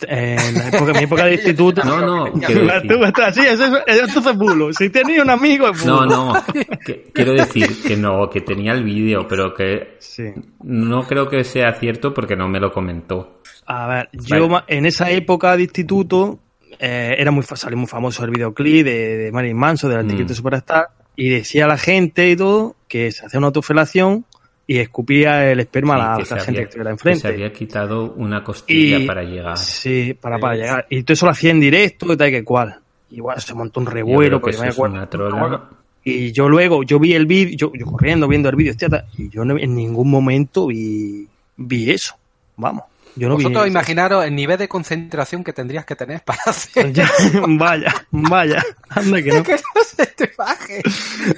[0.55, 1.85] la época, mi época de instituto...
[1.85, 2.25] No, no,
[2.89, 4.73] Tú estás- sí, eso, es- eso es bulo.
[4.73, 6.07] Si tenía un amigo es bulo.
[6.07, 6.43] No, no,
[6.83, 10.29] que- quiero decir que no, que tenía el vídeo, pero que Sí.
[10.63, 13.43] no creo que sea cierto porque no me lo comentó.
[13.67, 14.65] A ver, yo Vale.
[14.69, 16.39] en esa época de instituto
[16.79, 20.29] eh, era muy salió muy famoso el videoclip de, de Marilyn Manson, del Mm.
[20.31, 24.25] Superstar, y decía a la gente y todo que se hacía una autofelación
[24.67, 27.21] y escupía el esperma Sí, a la, que gente había- que estuviera que enfrente.
[27.21, 29.59] se había quitado una costilla Y- para llegar.
[29.59, 30.87] Sí, para, para llegar.
[30.91, 32.79] Y todo eso lo hacía en directo y tal que cual.
[33.11, 35.69] Igual se montó un revuelo, que yo me acuerdo.
[36.03, 38.75] Y yo luego, yo vi el vídeo, yo, yo corriendo viendo el vídeo,
[39.17, 42.15] y yo no- en ningún momento vi, vi eso.
[42.57, 42.85] Vamos,
[43.17, 43.73] yo no Vosotros vi eso.
[43.79, 47.09] imaginaros el nivel de concentración que tendrías que tener para hacer Ya,
[47.49, 49.43] vaya, vaya, anda que no.
[49.43, 50.83] que no se te baje.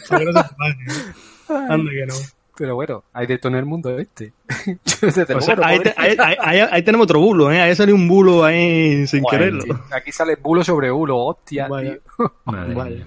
[0.08, 1.72] Para que no se te baje.
[1.72, 2.14] Anda que no.
[2.56, 4.32] Pero bueno, hay de todo en el mundo este.
[4.66, 7.52] Yo desde O sea, luego no ahí, te- ahí- ahí- ahí- ahí tenemos otro bulo,
[7.52, 7.60] ¿eh?
[7.60, 9.62] Ahí salió un bulo ahí sin quererlo.
[9.64, 9.78] tío.
[9.94, 11.98] Aquí sale bulo sobre bulo, hostia, Vaya.
[11.98, 12.32] tío.
[12.46, 13.04] Madre Vaya.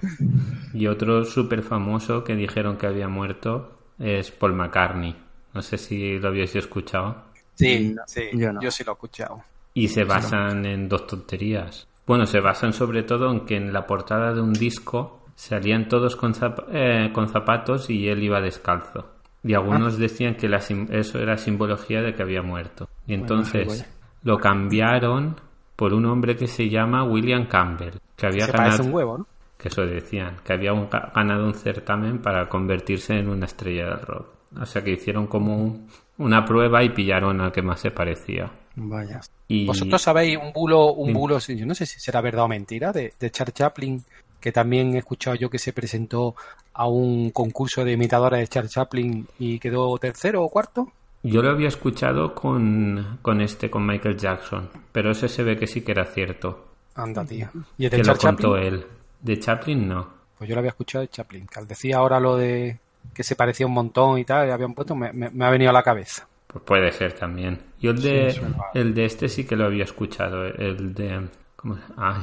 [0.74, 5.16] Y otro súper famoso que dijeron que había muerto es Paul McCartney.
[5.52, 7.24] No sé si lo habéis escuchado.
[7.54, 8.60] Sí, sí, yo no.
[8.62, 9.42] yo sí lo he escuchado.
[9.74, 11.86] Y se basan en dos tonterías.
[12.06, 16.16] Bueno, se basan sobre todo en que en la portada de un disco salían todos
[16.16, 19.06] con, zap- eh, con zapatos y él iba descalzo.
[19.42, 22.88] Y algunos decían que la sim- eso era simbología de que había muerto.
[23.06, 23.86] Y entonces vaya.
[24.22, 25.36] lo cambiaron
[25.76, 29.26] por un hombre que se llama William Campbell, que había Se ganado, un huevo, ¿no?
[29.56, 34.00] que eso decían, que había un- ganado un certamen para convertirse en una estrella del
[34.00, 34.26] rock.
[34.60, 35.86] O sea que hicieron como un-
[36.18, 38.50] una prueba y pillaron al que más se parecía.
[38.76, 39.20] Vaya.
[39.48, 42.48] Y Vosotros sabéis un bulo, un bulo, sí, yo no sé si será verdad o
[42.48, 44.02] mentira, de, de Charles Chaplin,
[44.40, 46.34] que también he escuchado yo que se presentó
[46.72, 50.90] a un concurso de imitadores de Charles Chaplin y quedó tercero o cuarto.
[51.22, 55.66] Yo lo había escuchado con, con este, con Michael Jackson, pero ese se ve que
[55.66, 57.48] sí que era cierto, Anda, tío.
[57.78, 58.74] ¿Y el de que lo contó Chaplin?
[58.74, 58.86] él.
[59.20, 60.08] De Chaplin no.
[60.38, 62.78] Pues yo lo había escuchado de Chaplin, que al decir ahora lo de
[63.12, 65.70] que se parecía un montón y tal, y habían puesto, me, me- me ha venido
[65.70, 66.26] a la cabeza.
[66.46, 67.60] Pues puede ser también.
[67.80, 68.40] Yo el de, Sí,
[68.74, 71.28] el de este sí que lo había escuchado, el de...
[71.56, 72.22] ¿Cómo se- Ay,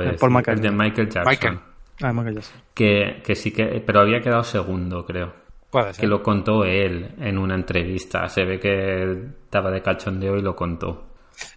[0.00, 0.18] decir.
[0.18, 0.70] Paul El McCartney.
[0.70, 1.30] de Michael Jackson.
[1.30, 1.58] Michael.
[2.02, 2.26] Además
[2.74, 3.14] que.
[3.14, 3.64] Que, que sí que...
[3.86, 5.32] Pero había quedado segundo, creo.
[5.70, 6.00] Puede ser.
[6.02, 8.28] Que lo contó él en una entrevista.
[8.28, 9.12] Se ve que
[9.44, 11.06] estaba de cachondeo y lo contó.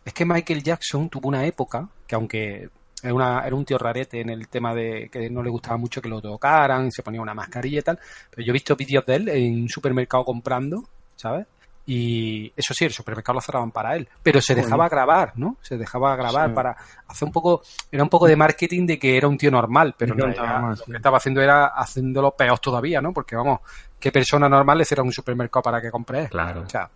[0.06, 2.70] Es que Michael Jackson tuvo una época que aunque
[3.04, 6.02] era, una- era un tío rarete en el tema de que no le gustaba mucho
[6.02, 8.00] que lo tocaran, se ponía una mascarilla y tal,
[8.32, 10.84] pero yo he visto vídeos de él en un supermercado comprando,
[11.16, 11.46] ¿sabes?
[11.90, 15.56] Y eso sí, el supermercado lo cerraban para él, pero se dejaba grabar, ¿no?
[15.62, 16.54] Se dejaba grabar Sí.
[16.54, 16.76] para
[17.08, 20.14] hacer un poco, era un poco de marketing de que era un tío normal, pero
[20.14, 20.92] era normal, lo sí.
[20.92, 23.14] que estaba haciendo era haciéndolo peor todavía, ¿no?
[23.14, 23.62] Porque vamos,
[24.00, 26.28] ¿qué persona normal le cierra un supermercado para que compre?
[26.28, 26.64] Claro.
[26.64, 26.90] O sea,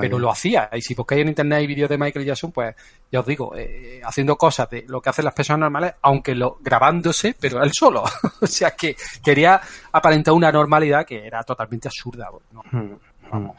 [0.00, 0.68] pero lo hacía.
[0.72, 2.74] Y si buscáis en internet hay vídeos de Michael Jackson, pues
[3.12, 6.56] ya os digo, eh, haciendo cosas de lo que hacen las personas normales, aunque lo
[6.60, 8.02] grabándose, pero él solo.
[8.40, 9.60] o sea que quería
[9.92, 12.28] aparentar una normalidad que era totalmente absurda.
[12.50, 12.62] ¿no?
[12.72, 12.94] Mm,
[13.30, 13.56] Vamos,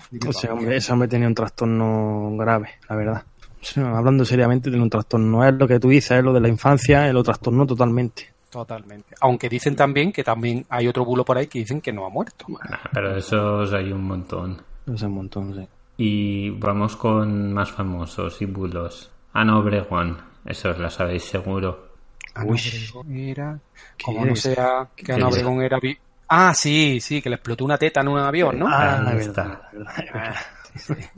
[0.50, 3.24] hombre, ese hombre tenía un trastorno grave, la verdad.
[3.62, 5.44] O sea, hablando seriamente, tiene un trastorno.
[5.46, 8.30] Es lo que tú dices, es lo de la infancia, él lo trastornó totalmente.
[8.50, 9.14] Totalmente.
[9.22, 12.10] Aunque dicen también que también hay otro bulo por ahí que dicen que no ha
[12.10, 12.46] muerto.
[12.94, 14.62] Pero esos hay un montón.
[14.92, 15.68] Es un montón, sí.
[15.98, 19.12] Y vamos con más famosos y bulos.
[19.34, 21.90] Ana Obregón, esos la sabéis seguro.
[22.34, 22.60] Ana Uy.
[22.60, 23.60] Obregón era.
[23.98, 24.42] ¿Qué Como no es?
[24.42, 25.34] sea que ¿Qué Ana es?
[25.36, 25.78] Obregón era.
[25.80, 25.98] vi-
[26.30, 28.68] Ah, sí, sí, que le explotó una teta en un avión, ¿no?
[28.68, 30.36] Ah, Ahí es verdad, verdad.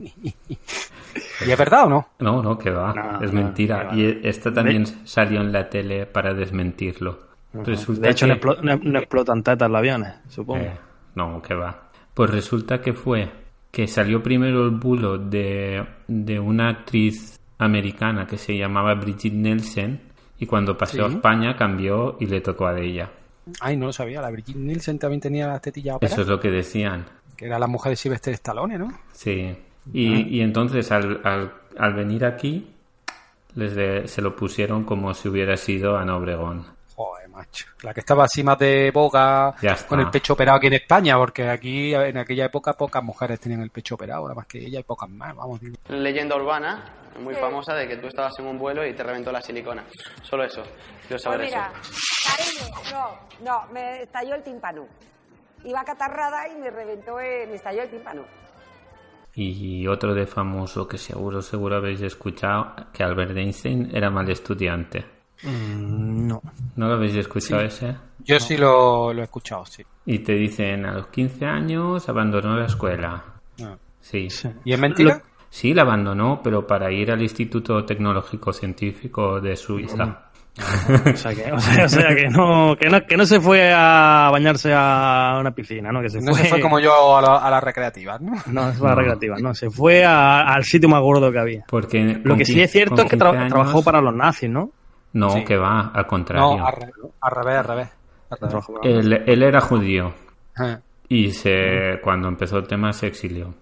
[1.45, 2.07] ¿Y es verdad o no?
[2.19, 3.83] No, no, que va, No, es no, mentira.
[3.83, 3.95] va.
[3.95, 7.19] Y esta también salió en la tele para desmentirlo.
[7.53, 10.63] Resulta De hecho, no, que- explo- no- no explotan tetas los aviones, supongo.
[10.63, 10.77] Eh,
[11.15, 11.89] no, que va.
[12.13, 13.29] Pues resulta que fue
[13.69, 20.01] que salió primero el bulo de, de una actriz americana que se llamaba Bridget Nielsen
[20.39, 21.09] y cuando pasó a.
[21.09, 23.09] España cambió y le tocó a ella.
[23.59, 24.21] Ay, no lo sabía.
[24.21, 27.05] La Brigitte Nielsen también tenía las tetillas operadas, Eso es lo que decían.
[27.35, 28.91] que era la mujer de Sylvester Stallone, ¿no?
[29.13, 29.55] Sí.
[29.93, 32.67] Y, y entonces al, al, al venir aquí
[33.55, 36.65] les de- se lo pusieron como si hubiera sido Ana Obregón.
[37.03, 37.65] Joder, macho.
[37.81, 39.55] La que estaba así más de boga,
[39.87, 43.61] con el pecho operado aquí en España, porque aquí en aquella época pocas mujeres tenían
[43.61, 45.59] el pecho operado, nada más que ella y pocas más, vamos.
[45.89, 46.83] leyenda urbana
[47.19, 49.83] muy famosa de que tú estabas en un vuelo y te reventó la silicona.
[50.21, 50.63] Solo eso.
[51.07, 52.71] Quiero saber Pues mira, eso.
[52.71, 54.87] cariño, no, no, me estalló el tímpano.
[55.63, 58.23] Iba catarrada y me reventó, eh, me estalló el tímpano.
[59.33, 65.20] Y otro de famoso que seguro, seguro habéis escuchado, que Albert Einstein era mal estudiante.
[65.43, 66.41] Mm, no.
[66.75, 67.95] ¿No lo habéis escuchado ese?
[68.23, 69.83] Yo sí lo, lo he escuchado, sí.
[70.05, 73.23] Y te dicen, a los 15 años abandonó la escuela.
[73.63, 73.75] Ah.
[73.99, 74.27] Sí.
[74.65, 75.21] ¿Y es mentira?
[75.49, 80.27] Sí, la abandonó, pero para ir al Instituto Tecnológico Científico de Suiza.
[81.13, 83.71] O sea que, o sea, o sea que no, que no, que no se fue
[83.73, 86.01] a bañarse a una piscina, ¿no?
[86.01, 88.33] Que se No fue, se fue como yo a, la- a las recreativas, ¿no?
[88.47, 88.95] No, se fue a No.
[88.95, 91.63] la recreativa, no, se fue a- al sitio más gordo que había.
[91.69, 94.49] Porque Lo que sí es cierto es que 15 tra- años- trabajó para los nazis,
[94.49, 94.71] ¿no?
[95.13, 95.43] No, Sí.
[95.43, 96.57] que va, al contrario.
[96.57, 97.89] No, al, re- al revés, al revés.
[98.29, 100.13] al él, él era judío
[100.57, 100.79] Ah.
[101.09, 103.53] y se cuando empezó el tema se exilió.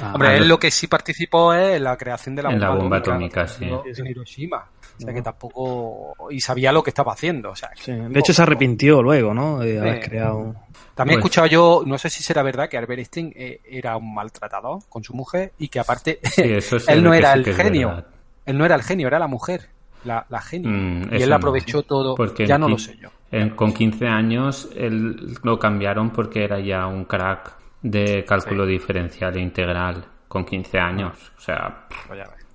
[0.00, 2.74] Ah, Hombre, él lo- que sí participó es en la creación de la En bomba,
[2.74, 3.68] la bomba atómica, sí.
[3.96, 4.64] En Hiroshima.
[4.98, 6.14] O sea que tampoco...
[6.30, 7.70] Y sabía lo que estaba haciendo, o sea...
[7.70, 9.58] que- Sí, De hecho, se arrepintió luego, ¿no?
[9.58, 10.08] De haber Sí.
[10.10, 10.54] creado.
[10.94, 13.96] También he Pues- escuchado yo, no sé si será verdad, que Albert Einstein eh, era
[13.96, 17.44] un maltratador con su mujer y que aparte Sí, eso sé él no era el
[17.44, 17.88] genio.
[17.88, 18.06] verdad.
[18.46, 19.68] Él no era el genio, era la mujer,
[20.04, 20.70] la, la genio.
[20.70, 21.36] Mm, y él no.
[21.36, 22.14] aprovechó todo.
[22.14, 23.08] Porque ya no lo sé yo.
[23.30, 29.36] en- con 15 años él lo cambiaron porque era ya un crack de cálculo diferencial
[29.36, 31.32] e integral con 15 años.
[31.36, 31.86] O sea,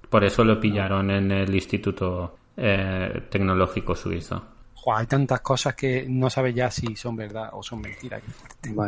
[0.10, 4.44] por eso lo pillaron en el Instituto eh, Tecnológico Suizo.
[4.74, 8.22] Joder, hay tantas cosas que no sabes ya si son verdad o son mentiras.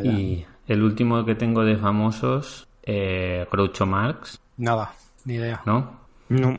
[0.03, 4.93] Y el último que tengo de famosos, eh, Groucho Marx, Nada,
[5.25, 5.61] ni idea.
[5.65, 5.99] ¿no?
[6.29, 6.57] No.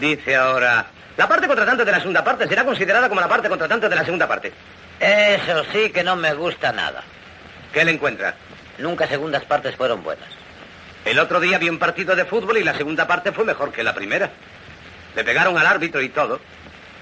[0.00, 3.88] Dice ahora, la parte contratante de la segunda parte será considerada como la parte contratante
[3.88, 4.52] de la segunda parte.
[5.00, 7.02] Eso sí que no me gusta nada.
[7.72, 8.34] ¿Qué le encuentra?
[8.78, 10.28] Nunca segundas partes fueron buenas.
[11.04, 13.82] El otro día vi un partido de fútbol y la segunda parte fue mejor que
[13.82, 14.30] la primera.
[15.14, 16.40] Le pegaron al árbitro y todo.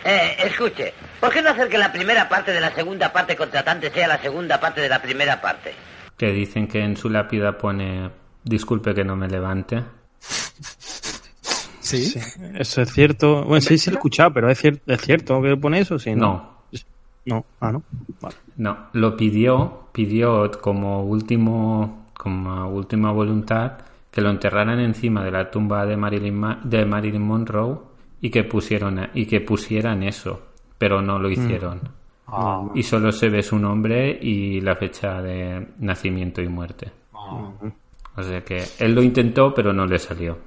[0.04, 3.90] Eh, escuche, ¿por qué no hacer que la primera parte de la segunda parte contratante
[3.90, 5.74] sea la segunda parte de la primera parte?
[6.16, 8.10] Que dicen que en su lápida pone,
[8.44, 9.82] disculpe que no me levante.
[11.84, 12.18] Sí.
[12.54, 13.44] Eso es cierto.
[13.44, 16.14] Bueno, sí, sí lo he escuchado, pero es, cier- es cierto que pone eso, sí.
[16.14, 16.54] No,
[17.26, 17.44] No.
[17.60, 17.82] Ah, no.
[18.20, 18.34] Vale.
[18.56, 23.72] No, lo pidió, pidió como último, como última voluntad
[24.10, 27.78] que lo enterraran encima de la tumba de Marilyn, Ma- de Marilyn Monroe
[28.20, 30.40] y que pusieron y que pusieran eso,
[30.78, 31.80] pero no lo hicieron.
[32.26, 36.90] Ah, Y solo se ve su nombre y la fecha de nacimiento y muerte.
[38.16, 40.38] O sea que él lo intentó, pero no le salió.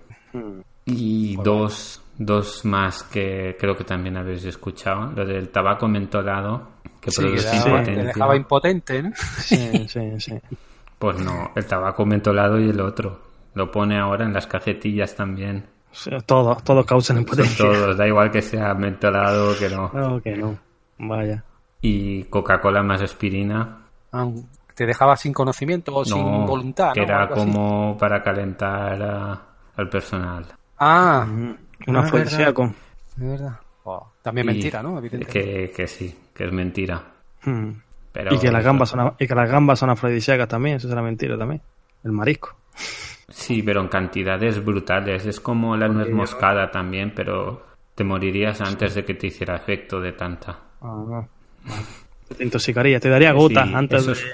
[0.87, 5.11] Y dos, dos más que creo que también habéis escuchado.
[5.11, 6.69] Lo del tabaco mentolado,
[7.01, 9.11] que sí, produce que le dejaba impotente, ¿no?
[9.15, 10.39] Sí, sí, sí.
[10.97, 13.19] Pues no, el tabaco mentolado y el otro.
[13.53, 15.65] Lo pone ahora en las cajetillas también.
[16.25, 17.65] Todos, todos causan Son impotencia.
[17.65, 19.91] todos, da igual que sea mentolado o que no.
[19.93, 20.57] No, que no.
[20.99, 21.43] Vaya.
[21.81, 23.79] Y Coca-Cola más aspirina.
[24.11, 24.27] Ah,
[24.73, 27.05] Te dejaba sin conocimiento o sin No, voluntad, que ¿no?
[27.07, 27.45] era Algo así.
[27.45, 29.41] como para calentar a-
[29.75, 30.45] al personal.
[30.79, 31.57] Ah, Un
[31.95, 32.73] Ah, es afrodisíaco.
[33.17, 33.59] es verdad.
[33.83, 34.97] Oh, también Y mentira, ¿no?
[34.97, 35.31] Evidentemente.
[35.31, 37.01] Que, que sí, que es mentira.
[37.43, 37.71] Hmm.
[38.11, 41.01] Pero y, que las gambas son, y que las gambas son afrodisíacas también, eso será
[41.01, 41.61] mentira también.
[42.03, 42.55] El marisco.
[43.29, 45.25] Sí, pero en cantidades brutales.
[45.25, 49.99] Es como la nuez moscada también, pero te morirías antes de que te hiciera efecto
[49.99, 50.51] de tanta.
[50.81, 51.27] Ah, no.
[52.35, 54.25] Te intoxicaría, te daría gotas Sí, antes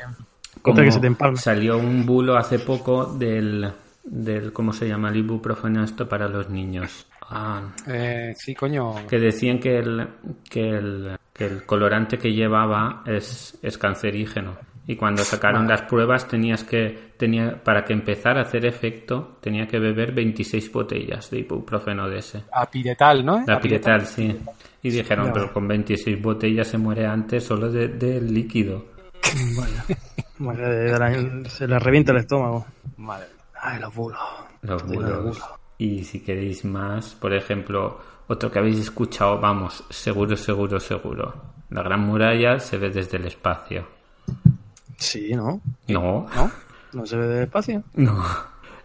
[0.62, 1.38] como de que se te empalme.
[1.38, 3.72] Salió un bulo hace poco del,
[4.04, 5.10] del ¿cómo se llama?
[5.10, 7.08] El ibuprofeno esto para los niños.
[7.22, 9.08] Ah, Eh, sí, coño.
[9.08, 10.08] que decían que el,
[10.50, 14.56] que el, que el colorante que llevaba es, es cancerígeno.
[14.86, 19.66] Y cuando sacaron las pruebas tenías que, tenía, para que empezara a hacer efecto, tenía
[19.66, 22.44] que beber 26 botellas de ibuprofeno de ese.
[22.52, 23.46] Apiretal, ¿no?
[23.48, 24.38] La piretal, sí.
[24.82, 28.88] Y dijeron, pero con 26 botellas se muere antes solo de- del líquido.
[30.38, 32.66] Bueno, de la- se le revienta el estómago.
[32.98, 33.28] Madre.
[33.64, 34.20] Ay, los bulos.
[34.62, 35.24] Los Los bulos.
[35.24, 35.44] bulos.
[35.78, 41.34] Y si queréis más, por ejemplo, otro que habéis escuchado, vamos, seguro, seguro, seguro.
[41.70, 43.88] La Gran Muralla se ve desde el espacio.
[44.98, 45.62] Sí, ¿no?
[45.88, 46.52] No, ¿No?
[46.94, 47.84] No se ve del espacio.
[47.96, 48.24] no.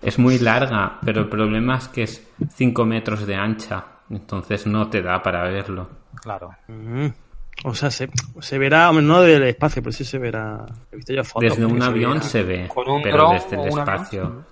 [0.01, 3.85] Es muy larga, pero el problema es que es 5 metros de ancha.
[4.11, 5.91] Entonces no te da para verlo.
[6.23, 6.51] Claro.
[6.69, 7.09] Mm.
[7.65, 8.09] O sea, se,
[8.41, 10.65] se verá, no del espacio, pero sí se verá.
[10.93, 11.51] He visto yo fotos.
[11.51, 14.45] Desde un se avión se ve, Con un pero desde el espacio.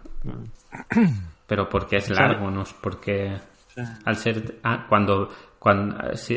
[1.46, 3.36] Pero porque es largo, no es porque
[4.04, 5.96] al ser ah, cuando cuando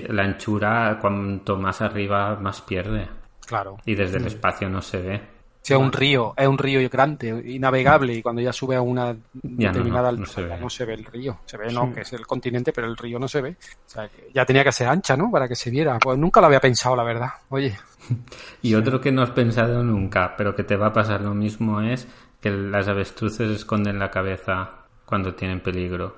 [0.10, 3.08] la anchura cuanto más arriba más pierde
[3.46, 3.78] Claro.
[3.86, 5.22] y desde el espacio no se ve.
[5.62, 8.82] Si es un río, es un río grande y navegable y cuando ya sube a
[8.82, 11.40] una no, determinada no, no altura se no se ve el río.
[11.46, 11.94] Se ve, no, Sí.
[11.96, 13.50] que es el continente, pero el río no se ve.
[13.86, 15.30] O sea, que ya tenía que ser ancha, ¿no?
[15.30, 16.00] Para que se viera.
[16.00, 17.30] Pues nunca lo había pensado, la verdad.
[17.50, 17.78] Oye,
[18.62, 21.82] Y otro que no has pensado nunca, pero que te va a pasar lo mismo
[21.82, 22.08] es
[22.42, 26.16] que las avestruces esconden la cabeza cuando tienen peligro.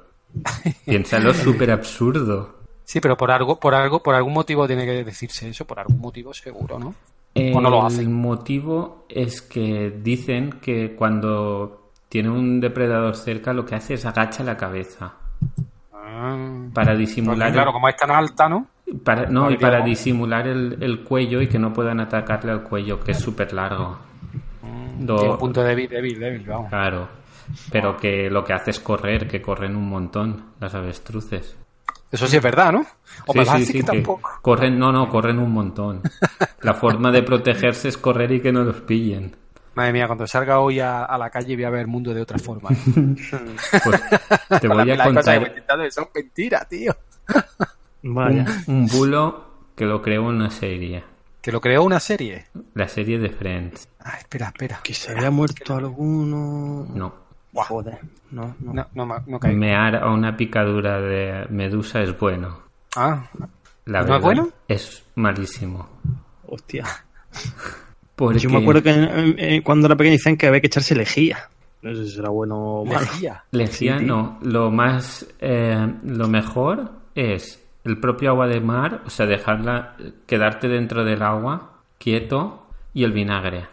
[0.85, 2.55] Piénsalo, súper absurdo.
[2.83, 5.99] sí, pero por algo, por algo, por algún motivo tiene que decirse eso, por algún
[5.99, 6.93] motivo seguro, ¿no?
[7.35, 8.13] O no lo El hacen.
[8.13, 14.43] motivo es que dicen que cuando tiene un depredador cerca lo que hace es agacha
[14.43, 15.13] la cabeza
[15.93, 16.67] Ah.
[16.73, 18.67] para disimular claro, como es tan alta, ¿no?
[19.03, 22.99] para, no y para disimular el, el cuello y que no puedan atacarle al cuello
[22.99, 23.97] que es súper largo
[25.05, 26.69] Tiene un punto débil, débil, débil, vamos.
[26.69, 27.07] claro
[27.71, 31.57] pero que lo que hace es correr que corren un montón las avestruces
[32.11, 32.85] Eso sí es verdad, ¿no?
[33.27, 34.29] O Sí, me que que tampoco.
[34.41, 36.01] corren no no corren un montón
[36.61, 39.35] la forma de protegerse es correr y que no los pillen
[39.73, 42.21] Madre mía, cuando salga hoy a, a la calle voy a ver el mundo de
[42.21, 42.69] otra forma.
[42.69, 44.01] Pues
[44.61, 45.53] te voy a contar
[45.91, 46.93] son mentiras, tío.
[48.03, 48.45] Vaya.
[48.67, 51.03] un, un bulo que lo creó una serie.
[51.41, 52.45] Que lo creó una serie.
[52.75, 53.87] La serie de Friends.
[53.99, 54.79] Ah, espera, espera.
[54.83, 56.87] Que se había muerto alguno.
[56.93, 57.13] No.
[57.53, 57.99] Joder.
[58.31, 58.73] No, no.
[58.73, 59.57] No, no, no caigo.
[59.57, 62.59] Mear a una picadura de medusa es bueno.
[62.95, 63.27] Ah,
[63.85, 64.49] La ¿No es verdad, bueno?
[64.67, 65.89] Es malísimo.
[66.47, 66.85] Hostia.
[68.15, 68.91] Porque Yo me acuerdo que
[69.37, 71.49] eh, cuando era pequeño dicen que había que echarse lejía.
[71.81, 72.99] No sé si será bueno o malo.
[72.99, 73.43] lejía.
[73.51, 74.37] Lejía Sí, no.
[74.43, 75.25] Lo más.
[75.39, 79.95] eh, lo mejor es el propio agua de mar, o sea, dejarla.
[80.25, 83.65] quedarte dentro del agua, quieto, y el vinagre.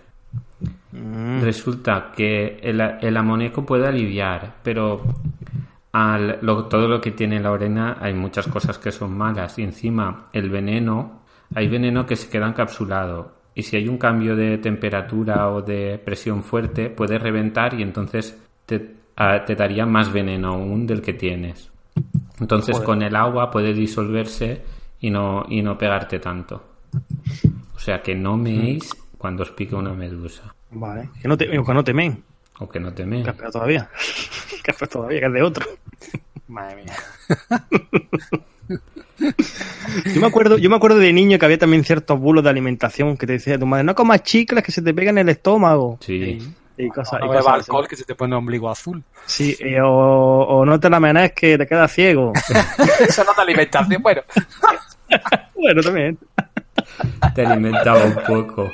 [0.92, 1.42] Mm.
[1.42, 5.03] Resulta que el, el amoníaco puede aliviar, pero
[5.92, 9.59] al, lo- todo lo que tiene la arena hay muchas cosas que son malas.
[9.59, 11.23] Y encima, el veneno,
[11.55, 13.33] hay veneno que se queda encapsulado.
[13.55, 18.38] Y si hay un cambio de temperatura o de presión fuerte, puede reventar y entonces
[18.66, 21.71] te, a- te daría más veneno aún del que tienes.
[22.40, 22.87] Entonces Joder.
[22.87, 24.62] con el agua puede disolverse
[25.01, 26.62] y no, y no pegarte tanto.
[27.74, 30.55] O sea que no meéis cuando os pique una medusa.
[30.70, 31.11] Vale.
[31.20, 32.22] Que no, te, que no temen.
[32.61, 33.24] O que no teméis.
[33.24, 33.88] Que espera todavía.
[34.64, 35.66] que espera todavía, que es de otro.
[36.48, 36.96] Madre mía.
[40.14, 43.16] Yo me acuerdo, yo me acuerdo de niño que había también ciertos bulos de alimentación
[43.16, 45.98] que te decía tu madre, no comas chicles que se te pegan en el estómago.
[46.01, 46.38] Sí.
[46.79, 47.71] Y cosas, No y beba cosas así.
[47.71, 49.03] alcohol que se te pone el ombligo azul.
[49.27, 52.33] Sí, eh, o, o no te la menes que te quedas ciego.
[53.01, 54.01] Eso no de alimentación.
[54.03, 54.23] Bueno,
[55.55, 56.19] bueno, también.
[57.35, 58.71] Te alimentaba un poco.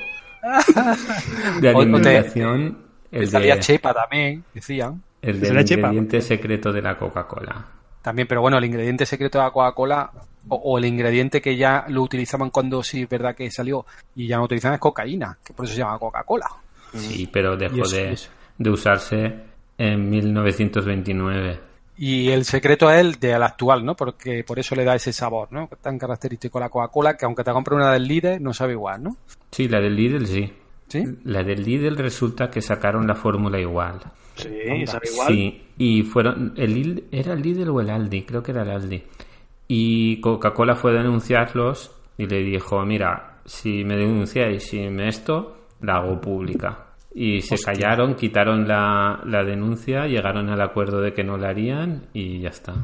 [1.61, 2.79] De o te- alimentación,
[3.11, 5.03] el salía de, chepa también, decían.
[5.23, 5.89] el del chepa.
[5.89, 7.65] ingrediente secreto de la Coca-Cola.
[8.03, 10.11] También, pero bueno, el ingrediente secreto de la Coca-Cola
[10.49, 14.27] o, o el ingrediente que ya lo utilizaban cuando sí es verdad que salió y
[14.29, 16.47] ya no utilizan es cocaína, que por eso se llama Coca-Cola.
[16.95, 18.31] Sí, pero dejó eso, de, eso.
[18.59, 19.35] de usarse
[19.79, 21.61] en 1929.
[21.97, 23.95] Y el secreto es el del actual, ¿no?
[23.95, 25.69] Porque por eso le da ese sabor, ¿no?
[25.81, 29.03] Tan característico a la Coca-Cola que aunque te compre una del líder no sabe igual,
[29.05, 29.17] ¿no?
[29.51, 30.53] Sí, la del Lidl sí.
[30.89, 31.05] ¿Sí?
[31.25, 34.01] La del Lidl resulta que sacaron la fórmula igual.
[34.35, 35.29] Sí, sabe igual.
[35.29, 36.53] Sí, y fueron.
[36.57, 38.23] El Lidl, ¿Era el Lidl o el Aldi?
[38.23, 39.05] Creo que era el Aldi.
[39.69, 45.64] Y Coca-Cola fue a denunciarlos y le dijo: Mira, si me denunciáis y me esto,
[45.81, 46.79] la hago pública.
[47.15, 52.07] Y se callaron, quitaron la, la denuncia, llegaron al acuerdo de que no la harían
[52.13, 52.75] y ya está.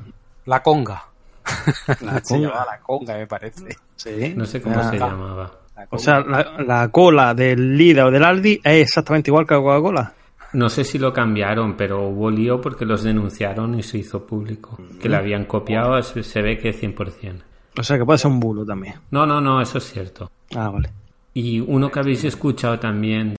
[0.47, 1.05] La conga.
[2.01, 2.49] La Se conga.
[2.49, 3.77] llamaba la conga, me parece.
[3.97, 4.35] Sí.
[4.37, 4.91] No sé cómo Ah.
[4.91, 5.51] se llamaba.
[5.77, 9.55] La O sea, la, la cola del Lida o del Aldi es exactamente igual que
[9.55, 10.13] la Coca-Cola.
[10.53, 14.79] No sé si lo cambiaron, pero hubo lío porque los denunciaron y se hizo público.
[15.01, 15.13] Que Mm.
[15.13, 17.43] la habían copiado, se se ve que 100%.
[17.79, 18.95] O sea que puede ser un bulo también.
[19.11, 20.31] No, no, no, eso es cierto.
[20.55, 20.91] Ah, vale.
[21.35, 23.37] Y uno que habéis escuchado también.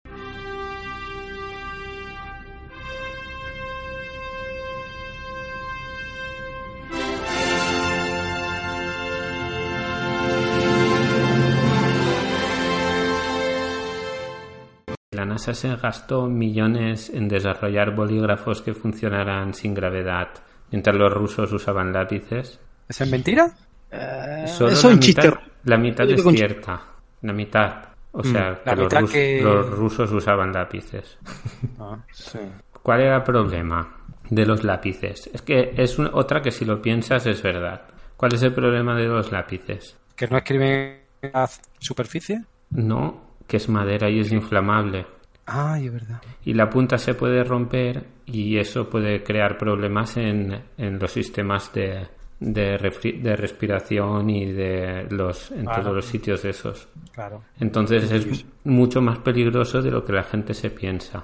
[15.11, 20.29] La NASA se gastó millones en desarrollar bolígrafos que funcionaran sin gravedad,
[20.71, 22.59] mientras los rusos usaban lápices.
[22.87, 23.51] ¿Eso es mentira?
[23.91, 25.39] Eso es la un mitad- chiste.
[25.65, 26.81] La mitad Yo es cierta.
[27.21, 27.85] La mitad.
[28.13, 31.17] O Mm, sea, la que, los, mitad rus- que- los rusos usaban lápices.
[32.11, 32.39] Sí.
[32.83, 33.95] ¿Cuál era el problema
[34.29, 35.29] de los lápices?
[35.33, 37.83] Es que es otra que si lo piensas es verdad.
[38.17, 39.97] ¿Cuál es el problema de los lápices?
[40.15, 40.99] ¿Que no escriben
[41.33, 41.47] a
[41.79, 42.43] superficie?
[42.71, 45.05] No, que es madera y es inflamable.
[45.45, 46.21] Ay, es verdad.
[46.45, 51.73] Y la punta se puede romper y eso puede crear problemas en, en los sistemas
[51.73, 52.07] de,
[52.41, 52.77] de,
[53.21, 55.81] de respiración y de los en Claro.
[55.83, 56.87] todos los sitios esos.
[57.13, 57.43] Claro.
[57.59, 61.23] Entonces es mucho más peligroso de lo que la gente se piensa.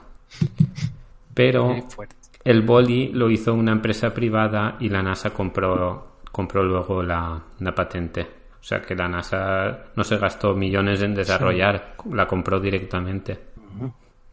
[1.34, 1.76] Pero
[2.44, 7.76] el boli lo hizo una empresa privada y la NASA compró, compró luego la, la
[7.76, 8.22] patente.
[8.60, 13.40] O sea que la NASA no se gastó millones en desarrollar, la compró directamente.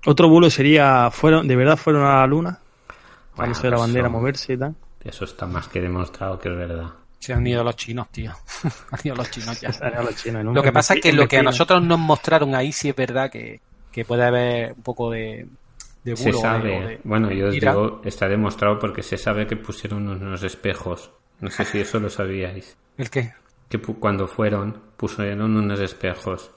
[0.06, 2.58] Otro bulo sería, fueron, ¿de verdad fueron a la luna?
[3.36, 4.74] Bueno, ve la bandera son- moverse y tal.
[5.04, 6.90] Eso está más que demostrado que es verdad.
[7.18, 8.32] Se han ido los chinos, tío.
[8.90, 9.72] han ido los chinos ya.
[9.72, 10.52] Se han ido los chinos, ¿no?
[10.52, 13.30] Lo que pasa es que lo que a nosotros nos mostraron ahí sí es verdad
[13.30, 13.60] que,
[13.92, 15.46] que puede haber un poco de,
[16.04, 16.38] de Se bulo.
[16.40, 21.10] sabe, de- bueno, yo os digo, está demostrado porque se sabe que pusieron unos espejos.
[21.40, 22.76] No sé si eso lo sabíais.
[22.96, 23.32] ¿El qué?
[23.68, 26.50] Que pu- cuando fueron, pusieron unos espejos.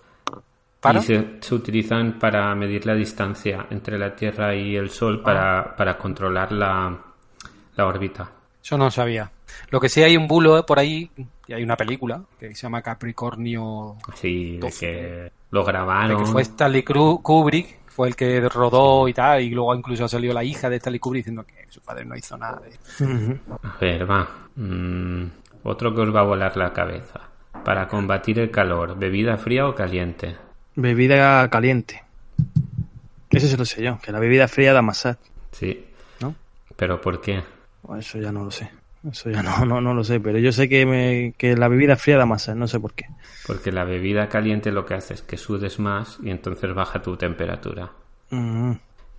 [0.79, 0.99] ¿Para?
[0.99, 5.75] Y se, se utilizan para medir la distancia entre la Tierra y el Sol para,
[5.75, 6.95] para controlar la,
[7.75, 8.31] la órbita.
[8.67, 9.31] Eso no sabía.
[9.69, 11.09] Lo que sí hay un bulo por ahí,
[11.47, 14.79] y hay una película que se llama Capricornio, Sí, de 12.
[14.85, 16.25] que lo de grabaron.
[16.25, 20.43] que fue Stanley Kubrick, fue el que rodó y tal, y luego incluso salió la
[20.43, 22.59] hija de Stanley Kubrick diciendo que su padre no hizo nada.
[22.59, 23.39] de-.
[23.63, 24.27] A ver, va.
[24.57, 25.27] Mm,
[25.63, 27.21] otro que os va a volar la cabeza.
[27.63, 30.35] Para combatir el calor, ¿bebida fría o caliente?
[30.75, 32.03] Bebida caliente.
[33.29, 35.15] Ese se lo sé yo, que la bebida fría da más sed.
[35.53, 35.85] Sí.
[36.19, 36.35] ¿No?
[36.75, 37.41] ¿Pero por qué?
[37.81, 38.69] Pues eso ya no lo sé.
[39.09, 41.95] Eso ya no, no, no lo sé, pero yo sé que, me, que la bebida
[41.95, 43.05] fría da más no sé por qué.
[43.45, 47.15] Porque la bebida caliente lo que hace es que sudes más y entonces baja tu
[47.15, 47.91] temperatura.
[48.31, 48.71] Mm,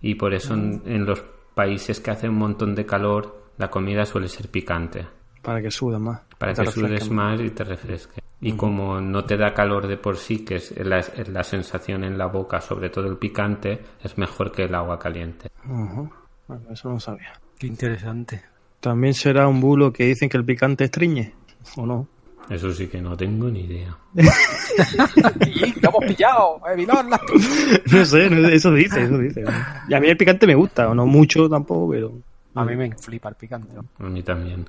[0.02, 1.22] Y por eso en, en los
[1.54, 5.06] países que hace un montón de calor, la comida suele ser picante.
[5.42, 6.20] para que sudes más.
[6.38, 8.20] Para que sudes más y te refresque.
[8.40, 11.02] Y como no te da calor de por sí, que es la,
[11.32, 15.48] la sensación en la boca, sobre todo el picante, es mejor que el agua caliente.
[15.64, 17.32] Bueno, eso no sabía.
[17.58, 18.42] Qué interesante.
[18.80, 21.34] También será un bulo que dicen que el picante estriñe,
[21.76, 22.08] ¿o no?
[22.48, 23.96] Eso sí que no tengo ni idea.
[24.14, 26.86] y lo hemos pillado, eh,
[27.92, 29.44] No sé, no eso dice, eso dice.
[29.88, 32.12] Y a mí el picante me gusta, o no mucho tampoco, pero...
[32.54, 33.76] A mí me flipa el picante.
[33.98, 34.66] A mí también.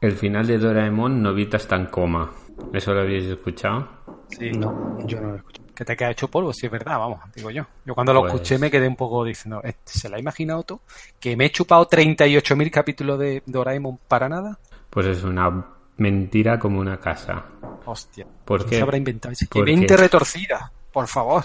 [0.00, 2.30] El final de Doraemon, Novita está en coma.
[2.72, 3.88] ¿Eso lo habéis escuchado?
[4.28, 4.50] Sí.
[4.52, 5.62] No, yo no lo escucho.
[5.74, 7.64] Que te queda hecho polvo, sí es verdad, vamos, digo yo.
[7.84, 10.62] Yo cuando lo Pues- escuché me quedé un poco diciendo, ¿este ¿se la ha imaginado
[10.62, 10.80] todo?
[11.20, 14.58] ¿Que me he chupado 38.000 capítulos de Doraemon para nada?
[14.88, 15.66] Pues es una
[15.98, 17.44] mentira como una casa.
[17.84, 18.26] Hostia.
[18.44, 18.76] ¿Por ¿Quién qué?
[18.76, 19.32] se habrá inventado?
[19.32, 19.46] ese?
[19.46, 21.44] Que Porque- mente retorcida, por favor.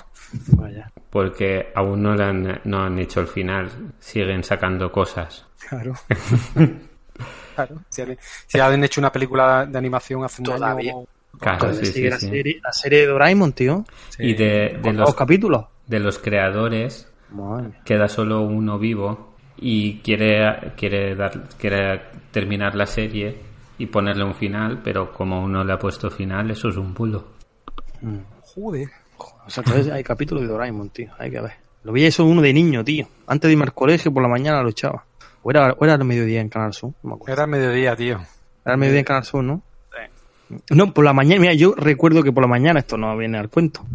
[0.56, 0.90] Vaya.
[1.10, 3.70] Porque aún no, le han, no han hecho el final.
[4.00, 5.46] Siguen sacando cosas.
[5.68, 5.94] Claro.
[7.56, 7.76] claro.
[7.90, 10.92] Si, han- si han hecho una película de animación hace un Todavía.
[10.94, 11.06] año...
[11.40, 12.28] Claro, Todavía sí, sigue sí, la, sí.
[12.30, 13.86] Serie, la serie de Doraemon, tío.
[14.20, 15.66] Y de, los, dos capítulos.
[15.88, 22.86] de los creadores Madre queda solo uno vivo y quiere, quiere, dar, quiere terminar la
[22.86, 23.38] serie
[23.78, 26.94] y ponerle un final, pero como aún no le ha puesto final, eso es un
[26.94, 27.26] bulo.
[28.42, 28.90] Joder.
[29.18, 31.12] O sea, entonces hay capítulos de Doraemon, tío.
[31.18, 31.54] Hay que ver.
[31.84, 33.08] Lo veía eso uno de niño, tío.
[33.28, 35.06] Antes de irme al colegio, por la mañana lo echaba.
[35.44, 37.34] O era, o era el mediodía en Canal Sur, no me acuerdo.
[37.34, 38.20] Era mediodía, tío.
[38.66, 39.62] Era el mediodía en Canal Sur, ¿no?
[40.70, 43.48] No, por la mañana, mira, yo recuerdo que por la mañana, esto no viene al
[43.50, 43.86] cuento,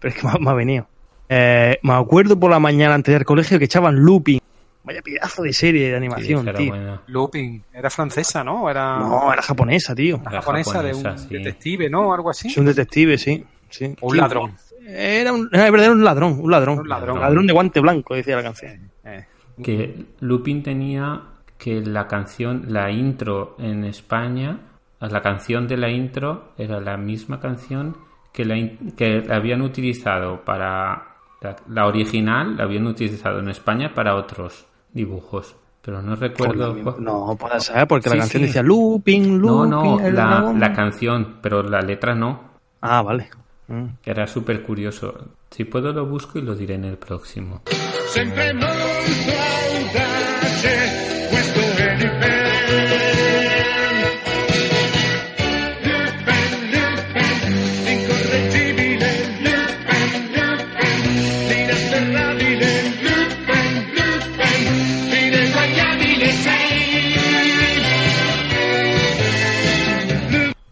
[0.00, 0.86] pero es que me, ha- me ha venido.
[1.28, 4.40] Eh, me acuerdo por la mañana antes del colegio que echaban Looping.
[4.84, 6.68] Vaya pedazo de serie de animación, Sí, era tío.
[6.70, 7.02] buena.
[7.08, 7.62] Looping.
[7.74, 8.70] Era francesa, ¿no?
[8.70, 10.18] Era No, era japonesa, tío.
[10.22, 11.26] Era japonesa, de un sí.
[11.28, 12.14] detective, ¿no?
[12.14, 12.48] Algo así.
[12.48, 13.44] Es un detective, sí.
[13.68, 13.94] sí.
[14.00, 14.56] O un Sí, ladrón.
[14.86, 16.78] Era un, era un ladrón, un ladrón.
[16.78, 17.20] Un ladrón.
[17.20, 18.90] Ladrón de guante blanco, decía la canción.
[19.04, 19.26] Eh.
[19.62, 21.22] Que Lupin tenía
[21.58, 24.58] que la canción, la intro en España,
[25.00, 27.96] la canción de la intro era la misma canción
[28.32, 28.56] que la,
[28.96, 34.66] que la habían utilizado para la, la original, la habían utilizado en España para otros
[34.92, 35.56] dibujos.
[35.82, 36.76] Pero no recuerdo.
[36.82, 38.46] Pues No, puede ser, porque Sí, la canción sí.
[38.48, 39.70] decía looping, No, looping.
[39.70, 40.60] no, el la, dragón".
[40.60, 42.40] la canción, pero la letra no.
[42.80, 43.30] Ah, vale.
[43.68, 43.86] Mm.
[44.04, 45.14] Era súper curioso.
[45.50, 47.62] Si puedo lo busco y lo diré en el próximo.
[48.08, 48.76] Sempre molto
[49.86, 51.96] audace questo è.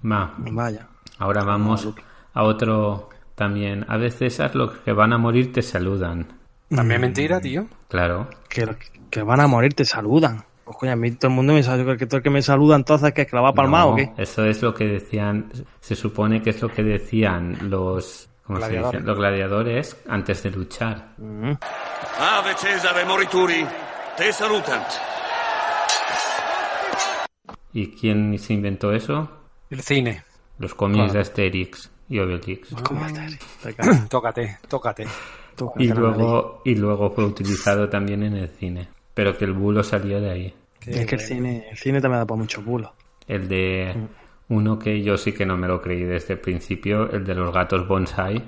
[0.01, 0.86] Ma, Vaya.
[1.18, 1.88] ahora vamos
[2.35, 3.85] a otro también.
[3.89, 6.26] A veces los que van a morir te saludan.
[6.68, 7.66] También mentira, tío.
[7.89, 8.28] Claro.
[8.49, 8.68] Que,
[9.11, 10.45] que van a morir, te saludan.
[10.64, 12.74] Pues coño, a mí todo el mundo me saluda, que todo el que me saluda
[12.76, 14.12] entonces que es que la va a palmar No, o qué.
[14.16, 18.64] Eso es lo que decían, se supone que es lo que decían los, ¿cómo se
[18.68, 18.78] dice?
[18.80, 19.05] Gladiadores.
[19.05, 21.09] Los gladiadores antes de luchar.
[22.18, 23.66] Ave Cesare morituri,
[24.16, 24.87] te salutant.
[27.72, 29.28] ¿Y quién se inventó eso?
[29.70, 30.22] El cine.
[30.59, 31.12] Los cómics Claro.
[31.14, 32.69] de Asterix y Obelix.
[34.09, 35.07] tócate, tócate.
[35.79, 38.89] Y luego, y luego fue utilizado también en el cine.
[39.15, 40.55] Pero que el bulo salió de ahí.
[40.87, 42.93] es que el cine, el cine también da para mucho bulo.
[43.27, 43.95] El de
[44.49, 47.53] uno que yo sí que no me lo creí desde el principio, el de los
[47.53, 48.43] gatos bonsai.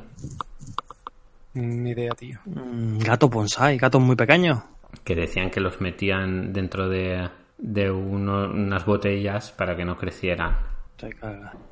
[1.55, 2.39] Ni idea, tío.
[2.45, 4.61] Mm, Gato bonsai, gatos muy pequeños.
[5.05, 10.57] que decían que los metían dentro de, de uno- unas botellas para que no crecieran.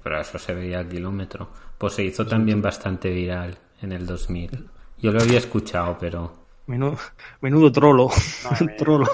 [0.03, 1.49] Pero eso se veía al kilómetro.
[1.78, 4.68] Pues se hizo también bastante viral en el 2000.
[5.00, 6.32] Yo lo había escuchado, pero
[6.66, 6.96] Menudo,
[7.42, 8.08] menudo trolo.
[8.78, 9.06] trolo.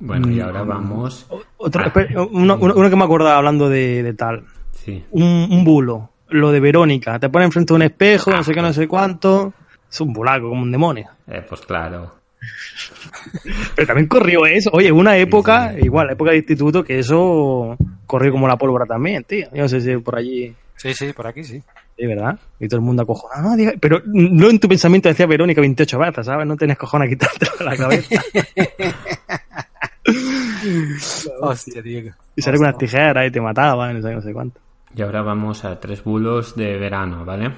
[0.00, 0.42] bueno, y Mm.
[0.42, 1.26] ahora vamos.
[1.74, 4.44] A- espera, uno, uno- uno que me acordaba hablando de, de tal.
[4.72, 5.04] Sí.
[5.10, 6.10] Un, un bulo.
[6.30, 7.18] Lo de Verónica.
[7.18, 9.52] Te pone enfrente de un espejo, no sé qué, no sé cuánto.
[9.90, 11.08] Es un bulaco, como un demonio.
[11.26, 12.14] Eh, pues claro.
[13.74, 14.70] Pero también corrió eso.
[14.72, 19.48] Oye, una época, igual, época de instituto, que eso corrió como la pólvora también, tío.
[19.52, 20.54] Yo no sé si por allí.
[20.78, 21.62] Sí, sí, por aquí sí.
[21.96, 22.38] Sí, ¿verdad?
[22.60, 23.50] Y todo el mundo acojonado.
[23.50, 26.46] No, diga- pero no en tu pensamiento decía Verónica 28 veces, ¿sabes?
[26.46, 28.22] No tienes cojones a quitártelo de la cabeza.
[31.40, 32.12] Hostia, tío.
[32.36, 34.60] y sale con unas tijeras y te mataba, no sé, no sé cuánto.
[34.94, 37.50] Y ahora vamos a tres bulos de verano, ¿vale?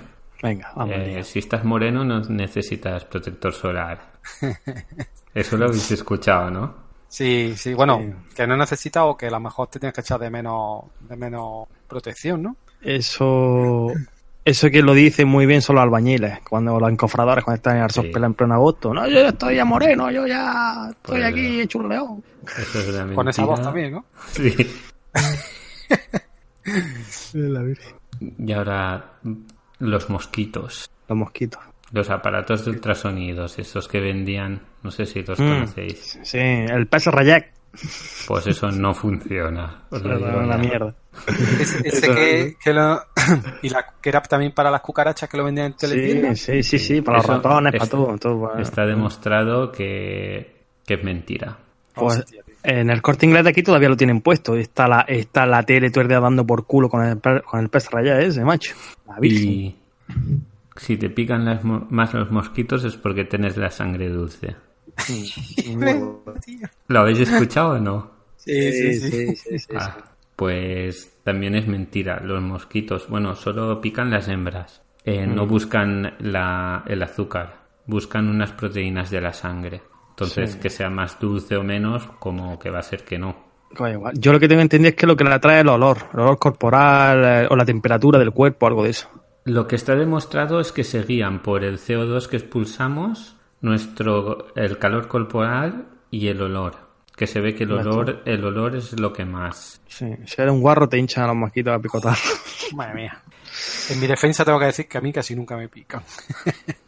[0.42, 0.94] Venga, vamos.
[0.96, 4.00] Eh, si estás moreno no necesitas protector solar.
[5.34, 6.74] Eso lo habéis escuchado, ¿no?
[7.08, 8.00] Sí, sí, bueno,
[8.34, 11.16] que no necesitas o que a lo mejor te tienes que echar de menos, de
[11.16, 12.56] menos protección, ¿no?
[12.82, 13.88] Eso.
[14.44, 17.82] Eso que lo dicen muy bien son los albañiles, cuando los encofradores, cuando están en
[17.82, 18.92] Arsospela en pleno agosto.
[18.94, 22.24] No, yo ya estoy ya moreno, yo ya estoy Pues- aquí hecho un león.
[22.58, 24.04] Eso es la Con esa voz también, ¿no?
[24.32, 24.54] Sí.
[27.34, 27.94] La Virgen.
[28.38, 29.12] Y ahora
[29.78, 30.90] los mosquitos.
[31.08, 31.60] Los mosquitos.
[31.92, 35.48] Los aparatos de ultrasonidos, esos que vendían, no sé si los Mm.
[35.48, 36.18] conocéis.
[36.22, 37.52] Sí, el pez Rayac.
[38.26, 39.82] Pues eso no funciona.
[39.90, 40.58] os lo digo la ya.
[40.58, 40.94] mierda.
[41.60, 43.00] Ese, ese que, que lo,
[43.62, 46.34] y la, que era también para las cucarachas que lo vendían en teletienda.
[46.34, 48.18] Sí, sí, sí, sí, para los ratones, para todo.
[48.18, 51.56] todo para- Está demostrado que, que es mentira.
[51.94, 52.24] Pues,
[52.62, 54.54] en el corte inglés de aquí todavía lo tienen puesto.
[54.56, 58.20] Está la, está la tele tuerdea dando por culo con el, con el pez Rayac
[58.22, 58.74] ese, macho.
[59.06, 59.48] La Virgen.
[59.48, 59.76] Y
[60.76, 64.56] si te pican las más los mosquitos es porque tienes la sangre dulce.
[66.88, 68.10] ¿Lo habéis escuchado o no?
[68.36, 69.36] Sí, sí, sí.
[69.36, 69.96] sí, sí, Ah,
[70.36, 72.20] pues también es mentira.
[72.24, 74.82] Los mosquitos, bueno, solo pican las hembras.
[75.04, 75.48] Eh, No Mm.
[75.48, 79.82] buscan la, el azúcar, buscan unas proteínas de la sangre.
[80.10, 80.58] Entonces, Sí.
[80.58, 83.48] que sea más dulce o menos, como que va a ser que no.
[84.14, 86.20] Yo lo que tengo entendido es que lo que le atrae es el olor, el
[86.20, 89.08] olor corporal eh, o la temperatura del cuerpo, algo de eso.
[89.44, 94.78] Lo que está demostrado es que se guían por el CO2 que expulsamos, nuestro el
[94.78, 96.90] calor corporal y el olor.
[97.16, 99.80] Que se ve que el olor, el olor es lo que más.
[99.88, 102.16] Sí, si eres un guarro te hinchan a los mosquitos a picotar.
[102.74, 103.22] Madre mía.
[103.90, 106.02] En mi defensa tengo que decir que a mí casi nunca me pican.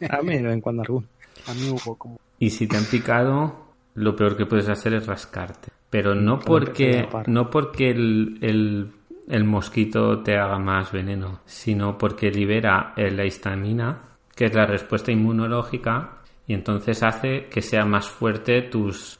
[0.09, 1.07] a mí de vez en cuando algún.
[1.47, 2.19] A mí hubo como...
[2.39, 5.69] Y si te han picado, lo peor que puedes hacer es rascarte.
[5.89, 8.91] Pero no porque, no porque el, el,
[9.27, 14.01] el mosquito te haga más veneno, sino porque libera eh, la histamina,
[14.35, 19.19] que es la respuesta inmunológica, y entonces hace que sea más fuerte tus,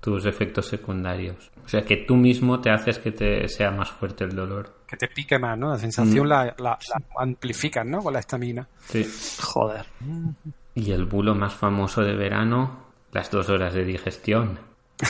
[0.00, 1.50] tus efectos secundarios.
[1.64, 4.74] O sea que tú mismo te haces que te sea más fuerte el dolor.
[4.86, 5.70] Que te pique más, ¿no?
[5.70, 6.28] La sensación Mm.
[6.30, 6.78] la, la, la
[7.18, 8.02] amplifican, ¿no?
[8.02, 8.66] Con la estamina.
[8.86, 9.06] Sí.
[9.42, 9.84] Joder.
[10.74, 14.58] Y el bulo más famoso de verano, las dos horas de digestión.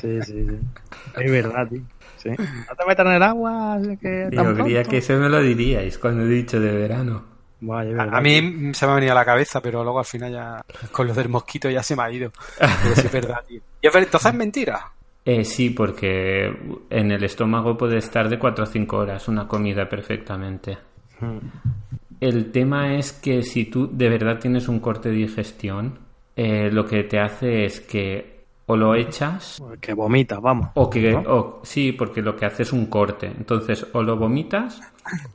[0.00, 0.58] Sí, sí, sí.
[1.16, 1.82] Es verdad, tío.
[2.16, 2.30] Sí.
[2.30, 3.78] No te metas en el agua.
[4.00, 7.24] Que Yo creía que eso me lo diríais cuando he dicho de verano.
[7.60, 10.32] Vaya, A, a mí se me ha venido a la cabeza, pero luego al final
[10.32, 12.30] ya con lo del mosquito ya se me ha ido.
[12.58, 13.60] Pero sí es verdad, tío.
[13.82, 14.92] Y entonces es mentira.
[15.24, 16.52] Eh, sí, porque
[16.90, 20.78] en el estómago puede estar de 4 o 5 horas una comida perfectamente.
[21.20, 21.38] Mm.
[22.20, 25.98] El tema es que si tú de verdad tienes un corte de digestión,
[26.34, 28.35] eh, lo que te hace es que
[28.66, 30.68] o lo echas Que vomitas, vamos.
[30.74, 31.20] o que ¿no?
[31.26, 33.26] o- sí, porque lo que hace es un corte.
[33.26, 34.80] Entonces, o lo vomitas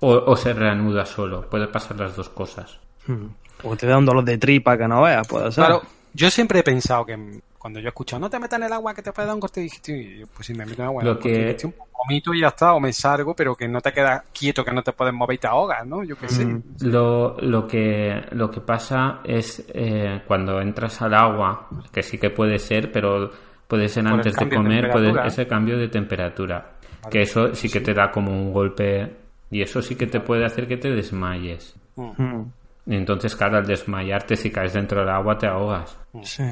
[0.01, 1.49] o, o se reanuda solo.
[1.49, 2.79] Puede pasar las dos cosas.
[3.07, 3.25] Mm.
[3.63, 5.63] O te da un dolor de tripa que no veas, puede ser.
[5.65, 5.81] Claro,
[6.13, 8.93] yo siempre he pensado que cuando yo he escuchado no te metas en el agua
[8.95, 11.11] que te puede dar un corte yo, pues si me meto en el agua, Lo
[11.11, 13.93] un corte de que- vomito y ya está, o me salgo, pero que no te
[13.93, 16.03] quedas quieto, que no te puedes mover y te ahogas, ¿no?
[16.03, 16.43] Yo qué sé.
[16.43, 16.63] Mm.
[16.79, 22.31] Lo, lo, que, lo que pasa es eh, cuando entras al agua, que sí que
[22.31, 23.29] puede ser, pero
[23.67, 26.71] puede ser Por antes de cambio de comer, puede, ese cambio de temperatura.
[27.03, 27.11] Vale.
[27.11, 29.15] Que eso sí que te da como un golpe
[29.51, 31.75] y eso sí que te puede hacer que te desmayes.
[31.95, 32.41] Mm.
[32.87, 35.95] Y entonces, claro, al desmayarte, si caes dentro del agua, te ahogas.
[36.23, 36.43] Sí.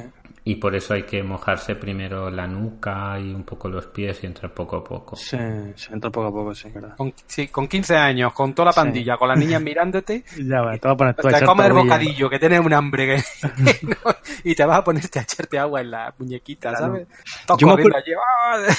[0.46, 4.26] Y por eso hay que mojarse primero la nuca y un poco los pies y
[4.26, 5.16] entrar poco a poco.
[5.16, 5.38] Sí,
[5.76, 6.96] se entra poco a poco, sí, verdad.
[6.98, 8.80] Con, sí, con 15 años, con toda la Sí.
[8.80, 11.46] pandilla, con las niñas mirándote, Ya va, te vas a poner tú a te echarte
[11.46, 13.24] comes el bocadillo, que tienes un hambre, que,
[13.84, 13.96] no,
[14.44, 16.86] y te vas a ponerte a echarte agua en la muñequita, Claro.
[16.86, 17.08] ¿sabes?
[17.46, 18.74] Todos Yo me acuerdo- allí, ¡ah!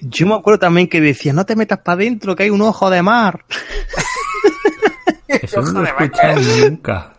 [0.00, 2.88] Yo me acuerdo también que decía, no te metas para adentro, que hay un ojo
[2.88, 3.44] de mar.
[5.40, 7.12] Eso no lo he escuchado nunca.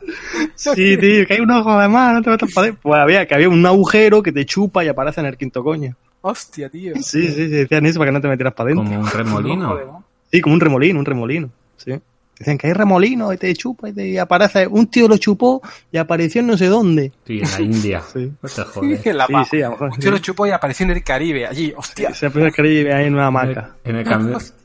[0.55, 2.81] Sí, tío, que hay un ojo de mar, no te metas para adentro.
[2.83, 5.95] Pues había, que había un agujero que te chupa y aparece en el quinto coño.
[6.21, 6.93] Hostia, tío.
[6.95, 8.85] Sí, sí, sí, decían eso para que no te metieras para adentro.
[8.85, 10.03] Como un remolino.
[10.31, 11.49] Sí, como un remolino, un remolino.
[11.77, 11.99] Sí.
[12.39, 14.67] Dicen que hay remolino y te chupa y, te, y aparece.
[14.67, 15.61] Un tío lo chupó
[15.91, 17.11] y apareció en no sé dónde.
[17.25, 18.01] Sí, en la India.
[18.13, 18.31] Sí.
[19.05, 19.47] En la Sí, paz.
[19.51, 19.89] sí, a lo mejor.
[19.91, 22.13] Un tío lo chupó y apareció en el Caribe, allí, hostia.
[22.13, 23.75] Se puede Caribe ahí en una En el, hamaca.
[23.83, 24.07] en el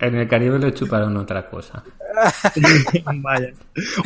[0.00, 1.82] en el Caribe lo chuparon otra cosa.
[3.16, 3.48] Vaya.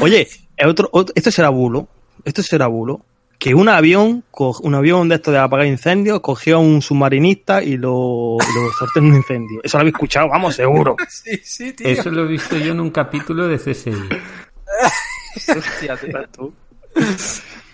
[0.01, 0.29] Oye,
[0.67, 1.89] otro, otro- esto será bulo.
[2.25, 3.01] Esto será bulo.
[3.43, 7.77] Que un avión, un avión de esto de apagar incendios, cogió a un submarinista y
[7.77, 9.61] lo, lo sorteó en un incendio.
[9.65, 10.95] Eso lo habéis escuchado, vamos, seguro.
[11.09, 11.89] Sí, sí, tío.
[11.89, 13.91] Eso lo he visto yo en un capítulo de CSI.
[15.57, 16.53] Hostia, tío.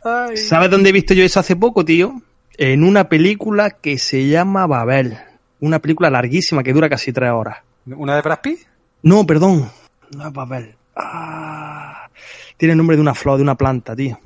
[0.03, 0.39] Ay.
[0.39, 2.15] ¿Sabes dónde he visto yo eso hace poco, tío?
[2.57, 5.19] En una película que se llama Babel.
[5.61, 7.59] Una película larguísima que dura casi tres horas.
[7.85, 8.61] ¿Una de Brad Pitt?
[9.03, 9.71] No, perdón.
[10.17, 10.77] No es Babel.
[10.97, 12.09] Ah,
[12.57, 14.19] tiene el nombre de una flor, de una planta, tío.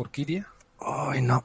[0.00, 0.46] ¿Orquídea?
[0.80, 1.44] Ay, no.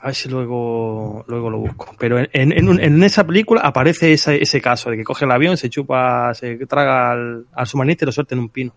[0.00, 1.94] A ver si luego, luego lo busco.
[1.98, 5.56] Pero en, en, en esa película aparece ese, ese caso de que coge el avión,
[5.56, 8.72] se chupa, se traga al, al submarinista y lo suelta en un pino.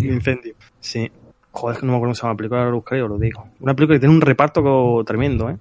[0.00, 0.54] un incendio.
[0.80, 1.10] Sí.
[1.52, 3.08] Joder, es que no me acuerdo cómo se llama la película, ahora lo buscaré os
[3.08, 3.48] lo digo.
[3.60, 5.56] Una película que tiene un reparto tremendo, ¿eh?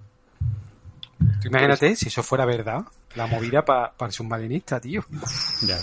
[1.42, 2.84] Tú imagínate si eso fuera verdad,
[3.16, 5.06] la movida para el submarinista, tío.
[5.66, 5.78] Ya.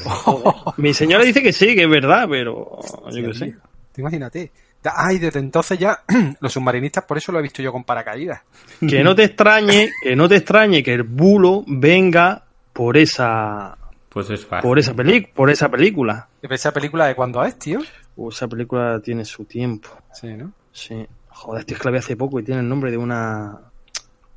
[0.76, 2.78] Mi señora dice que sí, que es verdad, pero
[3.11, 3.57] yo qué sé.
[3.94, 4.53] Tú imagínate.
[4.85, 6.01] Ay, desde entonces ya
[6.41, 8.41] los submarinistas, por eso lo he visto yo con paracaídas.
[8.80, 13.76] Que no te extrañe, que no te extrañe que el bulo venga por esa
[14.09, 14.68] Pues es fácil.
[14.68, 16.28] por esa peli por esa película.
[16.43, 17.78] Esa película de cuándo es, tío.
[18.16, 19.89] Uh, esa película tiene su tiempo.
[20.12, 20.53] Sí, ¿no?
[20.72, 21.07] Sí.
[21.28, 23.59] Joder, tío, es que la vi hace poco y tiene el nombre de una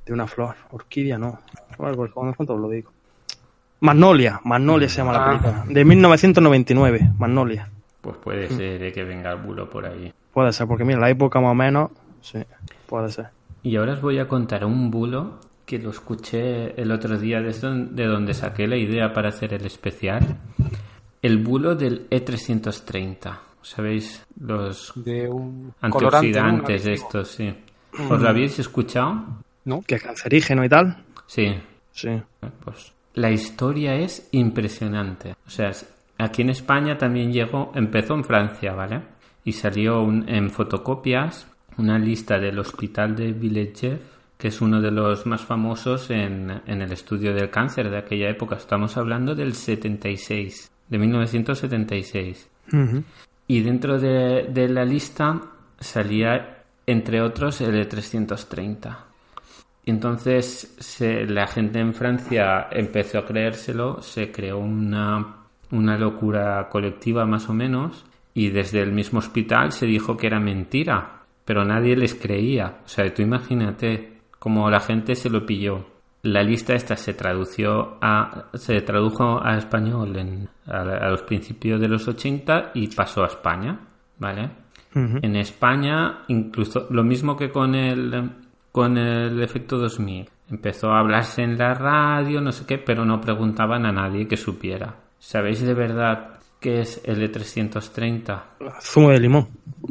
[0.05, 0.55] de una flor.
[0.71, 1.39] Orquídea, no.
[1.77, 2.91] Bueno, pues cuando cuento os lo digo.
[3.81, 5.27] Magnolia, Magnolia se llama la Ah.
[5.29, 5.65] película.
[5.67, 7.69] De 1999, Magnolia.
[8.01, 10.13] Pues puede ser eh, que venga el bulo por ahí.
[10.35, 11.89] Puede ser, porque mira, la época más o menos,
[12.21, 12.39] sí,
[12.85, 13.27] puede ser.
[13.63, 17.51] Y ahora os voy a contar un bulo que lo escuché el otro día de,
[17.53, 20.37] don- de donde saqué la idea para hacer el especial.
[21.21, 23.39] El bulo del E E330.
[23.63, 24.23] ¿Sabéis?
[24.39, 26.89] Los De un antioxidantes ¿no?
[26.89, 27.55] de estos, sí.
[28.09, 29.23] ¿Os lo habéis escuchado?
[29.87, 30.97] Que es cancerígeno y tal.
[31.25, 31.55] Sí.
[31.93, 32.09] Sí.
[32.63, 35.31] Pues la historia es impresionante.
[35.47, 35.71] O sea,
[36.19, 39.01] aquí en España también llegó, empezó en Francia, ¿vale?
[39.45, 43.99] Y salió un- en fotocopias una lista del hospital de Villejev,
[44.37, 48.29] que es uno de los más famosos en, en el estudio del cáncer de aquella
[48.29, 48.55] época.
[48.55, 52.49] Estamos hablando del 76, de 1976.
[53.47, 55.41] Y dentro de, de la lista
[55.79, 59.05] salía, entre otros, el de 330.
[59.85, 65.35] Y entonces se- la gente en Francia empezó a creérselo, se creó una,
[65.71, 68.05] una locura colectiva más o menos,
[68.35, 72.81] y desde el mismo hospital se dijo que era mentira, pero nadie les creía.
[72.85, 75.87] O sea, tú imagínate cómo la gente se lo pilló.
[76.21, 81.79] La lista esta se tradució a, se tradujo a español en, a, a los principios
[81.79, 83.79] de los 80 y pasó a España,
[84.19, 84.51] ¿vale?
[84.95, 88.31] En España, incluso lo mismo que con el
[88.71, 90.29] con el efecto 2000.
[90.49, 94.37] Empezó a hablarse en la radio, no sé qué, pero no preguntaban a nadie que
[94.37, 94.95] supiera.
[95.19, 96.34] ¿Sabéis de verdad
[96.65, 98.41] qué es el E E330?
[98.81, 99.47] Zumo de limón,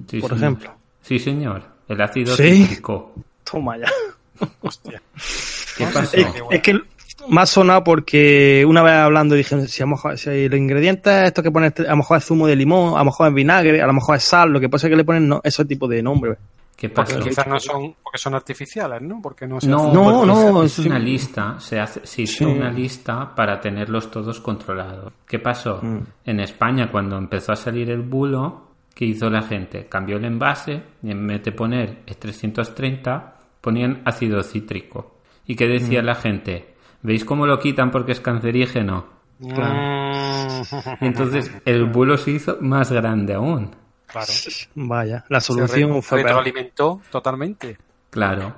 [0.09, 0.43] Sí, por señor.
[0.45, 0.75] ejemplo.
[1.03, 1.62] Sí, señor.
[1.89, 2.64] El ácido ¿Sí?
[2.66, 3.14] cítrico.
[3.45, 3.87] Toma ya.
[5.79, 6.16] ¿Qué pasó?
[6.16, 6.81] Es, es que
[7.29, 11.12] me ha sonado porque una vez hablando dije, si a lo mejor si los ingredientes,
[11.22, 13.81] esto que pones, a lo mejor es zumo de limón, a lo mejor es vinagre,
[13.81, 15.87] a lo mejor es sal, lo que pasa es que le ponen no, ese tipo
[15.87, 16.37] de nombre.
[16.77, 19.20] ¿Qué Porque quizás no son, porque son artificiales, ¿no?
[19.22, 20.89] Porque no se No, hacen- porque no, es, es sí.
[20.89, 22.45] una lista, se hace, se hizo Sí.
[22.45, 25.12] una lista para tenerlos todos controlados.
[25.27, 25.81] ¿Qué pasó?
[26.25, 29.87] En España, cuando empezó a salir el bulo, ¿qué hizo la gente?
[29.89, 35.18] Cambió el envase y en vez de poner E 330, ponían ácido cítrico.
[35.47, 36.75] ¿Y qué decía la gente?
[37.03, 39.07] ¿Veis cómo lo quitan porque es cancerígeno?
[41.01, 43.77] Y entonces el bulo se hizo más grande aún.
[44.15, 44.33] Claro.
[44.75, 46.27] Vaya, la Se solución re- fue peor.
[46.29, 47.77] retroalimentó totalmente.
[48.11, 48.55] Claro.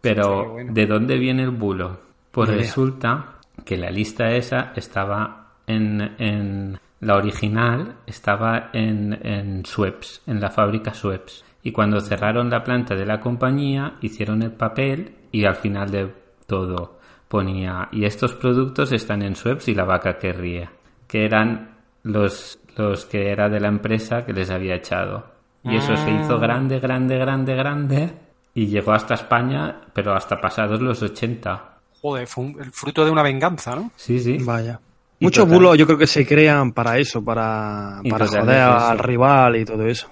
[0.00, 0.72] Pero, Sí, bueno.
[0.72, 2.00] ¿de dónde viene el bulo?
[2.30, 10.22] Pues resulta que la lista esa estaba en, en la original, estaba en, en Schweppes,
[10.26, 11.44] en la fábrica Schweppes.
[11.62, 16.14] Y cuando cerraron la planta de la compañía, hicieron el papel y al final de
[16.46, 20.70] todo ponía, y estos productos están en Schweppes y la vaca que ríe,
[21.06, 25.26] que eran los, los que era de la empresa que les había echado.
[25.64, 26.40] Y eso se hizo Ah.
[26.40, 28.10] grande, grande, grande, grande
[28.54, 31.78] y llegó hasta España, pero hasta pasados los 80.
[32.00, 33.90] Joder, fue un- el fruto de una venganza, ¿no?
[33.96, 34.38] Sí, sí.
[34.40, 34.80] Vaya.
[35.18, 38.98] Y Muchos total- bulos yo creo que se crean para eso, para, para joder al
[39.00, 40.08] rival y todo eso.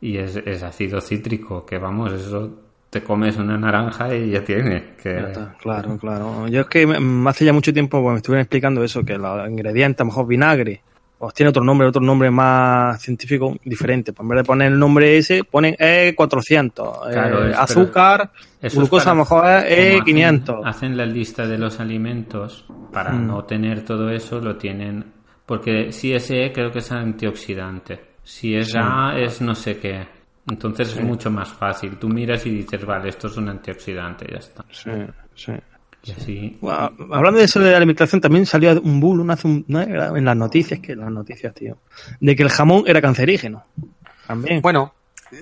[0.00, 2.48] Y es, es ácido cítrico, que vamos, eso
[2.88, 4.94] te comes una naranja y ya tiene.
[5.02, 5.18] Que...
[5.18, 6.46] Está, claro, claro.
[6.46, 6.86] Yo es que
[7.26, 10.26] hace ya mucho tiempo pues, me estuvieron explicando eso, que los ingredientes, a lo mejor
[10.28, 10.82] vinagre,
[11.18, 14.12] pues tiene otro nombre, otro nombre más científico diferente.
[14.12, 17.10] Pues en vez de poner el nombre ese, ponen E400.
[17.12, 18.30] Claro, eh, es- azúcar,
[18.62, 20.42] glucosa a lo mejor es como E500.
[20.60, 23.26] Hacen, hacen la lista de los alimentos para Mm.
[23.26, 25.04] no tener todo eso, lo tienen.
[25.46, 28.00] Porque si es E, creo que es antioxidante.
[28.22, 28.78] Si es Sí.
[28.80, 30.06] A, es no sé qué.
[30.50, 30.98] Entonces Sí.
[30.98, 31.96] es mucho más fácil.
[31.98, 34.64] Tú miras y dices, vale, esto es un antioxidante, ya está.
[34.70, 34.90] Sí,
[35.34, 35.52] sí.
[36.04, 36.56] Y así.
[36.60, 39.80] Bueno, hablando de eso de la alimentación, también salió un bulo no hace un- no
[39.80, 41.76] era en las noticias, que las noticias, tío,
[42.20, 43.62] de que el jamón era cancerígeno.
[44.26, 44.60] También.
[44.62, 44.94] Bueno,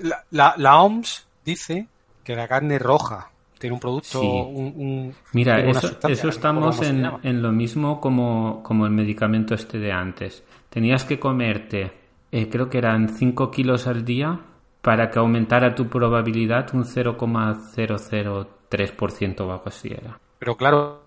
[0.03, 1.87] la, la, la OMS dice
[2.23, 3.29] que la carne roja
[3.59, 4.27] tiene un producto, Sí.
[4.27, 9.53] un, un- Mira, una eso, eso estamos en, en lo mismo como, como el medicamento
[9.55, 10.43] este de antes.
[10.69, 11.91] Tenías que comerte,
[12.31, 14.39] eh, creo que eran 5 kilos al día
[14.81, 20.19] para que aumentara tu probabilidad un 0,003% o algo así era.
[20.39, 21.03] Pero claro,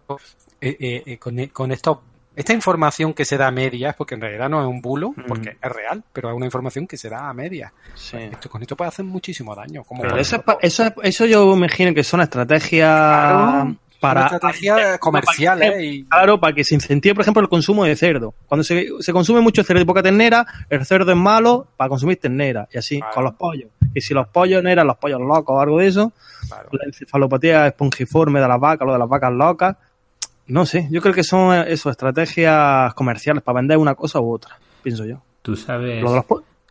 [0.60, 2.02] eh, eh, eh, con, con esto,
[2.36, 5.56] esta información que se da a medias, porque en realidad no es un bulo, porque
[5.62, 7.72] es real, pero es una información que se da a medias.
[8.12, 9.84] Esto, con esto puede hacer muchísimo daño.
[9.84, 13.76] Como Pero eso, es pa- eso, es- eso yo me imagino que son estrategias Claro,
[14.00, 14.22] para...
[14.26, 18.34] estrategias comerciales y- Claro, para que se incentive, por ejemplo, el consumo de cerdo.
[18.46, 22.18] Cuando se, se consume mucho cerdo y poca ternera, el cerdo es malo para consumir
[22.18, 22.66] ternera.
[22.72, 23.70] Y así con los pollos.
[23.94, 26.12] Y si los pollos no eran los pollos locos o algo de eso,
[26.72, 29.76] la encefalopatía espongiforme de las vacas, lo de las vacas locas,
[30.46, 30.88] no sé.
[30.90, 35.04] Yo creo que son eh, eso, estrategias comerciales para vender una cosa u otra, pienso
[35.04, 35.22] yo.
[35.42, 36.24] ¿Tú sabes Lo de los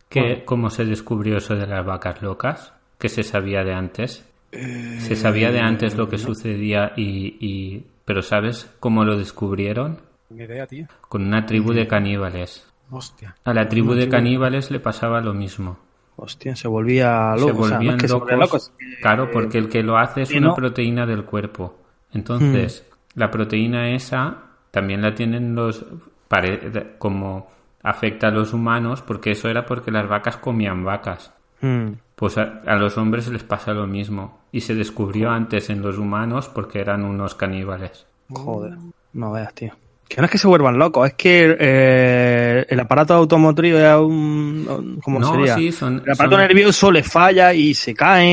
[0.10, 0.42] que, Bueno.
[0.46, 2.74] cómo se descubrió eso de las vacas locas?
[2.98, 4.26] ¿Qué se sabía de antes?
[4.52, 7.86] Se sabía de antes lo que sucedía y, y...
[8.04, 10.00] ¿Pero sabes cómo lo descubrieron?
[10.30, 10.88] Ni idea, tío.
[11.08, 12.66] Con una tribu de caníbales.
[12.90, 13.36] Hostia.
[13.44, 15.78] A la tribu de caníbales le pasaba lo mismo.
[16.22, 17.62] Hostia, se volvía se loco.
[17.62, 18.72] o sea, no volvían es que se volvía locos.
[19.02, 20.56] Claro, porque el que lo hace es Sí, una ¿no?
[20.56, 21.78] proteína del cuerpo.
[22.14, 23.20] Entonces, Hmm.
[23.20, 24.38] la proteína esa
[24.72, 25.86] también la tienen los...
[26.28, 27.48] pare- como
[27.82, 31.32] afecta a los humanos, porque eso era porque las vacas comían vacas.
[31.62, 31.92] Mm.
[32.16, 34.40] Pues a, a los hombres les pasa lo mismo.
[34.52, 38.06] Y se descubrió antes en los humanos porque eran unos caníbales.
[38.30, 38.78] Joder,
[39.14, 39.74] no veas, tío.
[40.10, 45.00] Que no es que se vuelvan locos, es que eh, el aparato automotriz es un...
[45.04, 45.56] ¿Cómo No, sería?
[45.56, 48.26] sí, son- el aparato son- nervioso le falla y se cae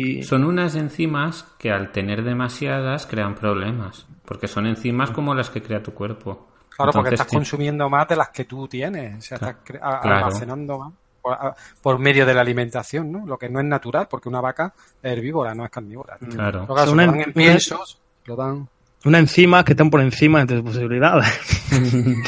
[0.00, 0.22] y...
[0.22, 4.06] Son unas enzimas que al tener demasiadas crean problemas.
[4.24, 6.48] Porque son enzimas como las que crea tu cuerpo.
[6.74, 9.18] Claro, porque Entonces, estás consumiendo más de las que tú tienes.
[9.18, 9.98] O sea, estás Claro.
[10.02, 13.26] almacenando más por, a- por medio de la alimentación, ¿no?
[13.26, 14.72] Lo que no es natural, porque una vaca
[15.02, 16.16] es herbívora, no es carnívora.
[16.30, 16.66] Claro.
[16.86, 18.66] Son lo en- dan en piensos, lo dan...
[19.04, 21.28] Unas enzimas que están por encima de tus posibilidades.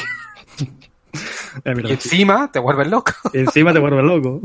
[1.65, 3.13] Y encima te vuelves loco.
[3.33, 4.41] Y encima te vuelves loco.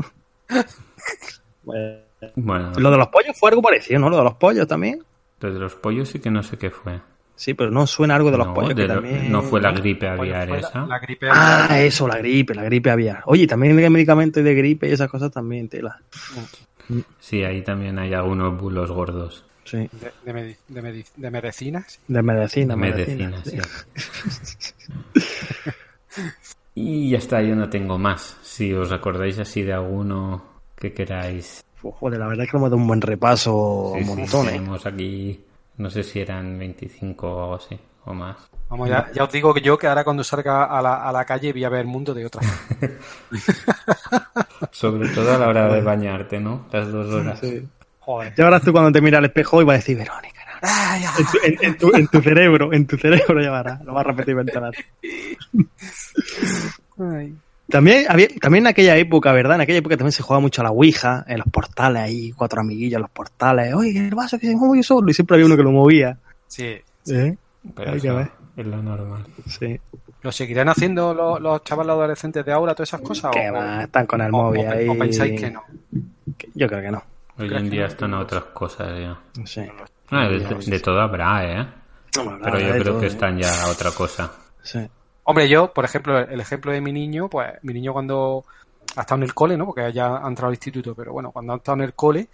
[2.34, 4.10] Bueno, Lo de los pollos fue algo parecido, ¿no?
[4.10, 5.02] Lo de los pollos también.
[5.40, 7.00] lo de los pollos sí que no sé qué fue.
[7.36, 9.30] Sí, pero no suena algo de los No, pollos de que lo- también...
[9.30, 10.86] no fue la gripe aviar la- esa.
[10.86, 13.22] la gripe Ah, eso, la gripe, la gripe aviar.
[13.26, 16.00] Oye, también hay medicamentos de gripe y esas cosas también, tela.
[17.20, 19.44] Sí, ahí también hay algunos bulos gordos.
[19.66, 19.88] Sí.
[19.92, 22.00] De, de, medi- de medi- de medicinas.
[22.08, 23.64] De medicina, Medicina, medicina.
[23.64, 24.72] sí.
[26.78, 28.36] Y ya está, yo no tengo más.
[28.42, 30.44] Si os acordáis así de alguno
[30.76, 31.64] que queráis.
[31.82, 34.52] Joder, la verdad es que hemos dado un buen repaso Sí, un sí, montón, ¿eh?
[34.52, 35.42] tenemos aquí,
[35.78, 38.36] no sé si eran 25 o algo así, o más.
[38.68, 41.24] Vamos, ya, ya os digo que yo que ahora cuando salga a la, a la
[41.24, 42.94] calle voy a ver el mundo de otra forma.
[44.72, 46.66] Sobre todo a la hora de bañarte, ¿no?
[46.72, 47.38] Las dos horas.
[47.40, 47.66] Sí.
[48.06, 48.32] Joder.
[48.36, 50.68] Y ahora tú cuando te miras al espejo y vas a decir, Verónica, ¿no?
[51.18, 54.06] en, tu, en- en tu- en tu cerebro, en tu cerebro ya verás, lo vas
[54.06, 54.86] a repetir 20 veces.
[57.68, 59.56] También, había, también en aquella época, ¿verdad?
[59.56, 62.60] En aquella época también se jugaba mucho a la Ouija, en los portales ahí, cuatro
[62.60, 63.74] amiguillos en los portales.
[63.74, 65.10] Oye, el vaso que se mueve solo.
[65.10, 66.16] Y siempre había uno que lo movía.
[66.46, 66.76] Sí.
[67.10, 67.36] ¿Eh?
[67.74, 68.30] Pero Hay que ver.
[68.56, 69.26] es lo normal.
[69.48, 69.80] Sí.
[70.22, 73.32] ¿Lo seguirán haciendo los, los chavales adolescentes de ahora, todas esas cosas?
[73.32, 74.88] Que o, va, están con el o- móvil o- ahí.
[74.88, 75.64] o pensáis que no?
[76.54, 77.02] Yo creo que no.
[77.38, 79.18] Hoy en día están a otras cosas ya.
[79.44, 79.62] Sí.
[80.10, 81.66] Ah, de, de todo habrá, ¿eh?
[82.12, 83.08] Pero yo creo todo, que ¿eh?
[83.08, 84.32] están ya a otra cosa.
[84.62, 84.78] Sí.
[85.24, 88.44] Hombre, yo, por ejemplo, el ejemplo de mi niño, pues mi niño cuando
[88.96, 89.66] ha estado en el cole, ¿no?
[89.66, 92.28] Porque ya ha entrado al instituto, pero bueno, cuando ha estado en el cole,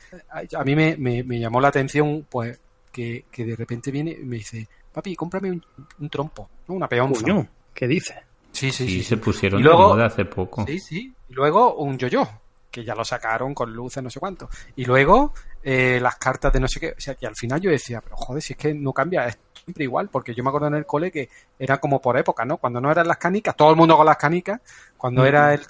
[0.54, 2.60] a mí me, me- me llamó la atención, pues,
[2.92, 5.64] que, que de repente viene y me dice, papi, cómprame un,
[6.00, 6.74] un trompo, ¿no?
[6.74, 7.22] Una peonza.
[7.22, 8.16] Coño, ¿qué dices?
[8.52, 9.02] Sí, sí, Y sí.
[9.02, 10.66] se pusieron Y luego- de moda hace poco.
[10.66, 11.12] Sí, sí.
[11.30, 12.28] Y luego un yo-yo,
[12.72, 14.48] que ya lo sacaron con luces, no sé cuánto.
[14.74, 16.94] Y luego eh, las cartas de no sé qué.
[16.96, 19.38] O sea, que al final yo decía, pero joder, si es que no cambia, es
[19.62, 20.08] siempre igual.
[20.08, 22.56] Porque yo me acuerdo en el cole que era como por época, ¿no?
[22.56, 24.60] Cuando no eran las canicas, todo el mundo con las canicas.
[24.96, 25.60] Cuando era el,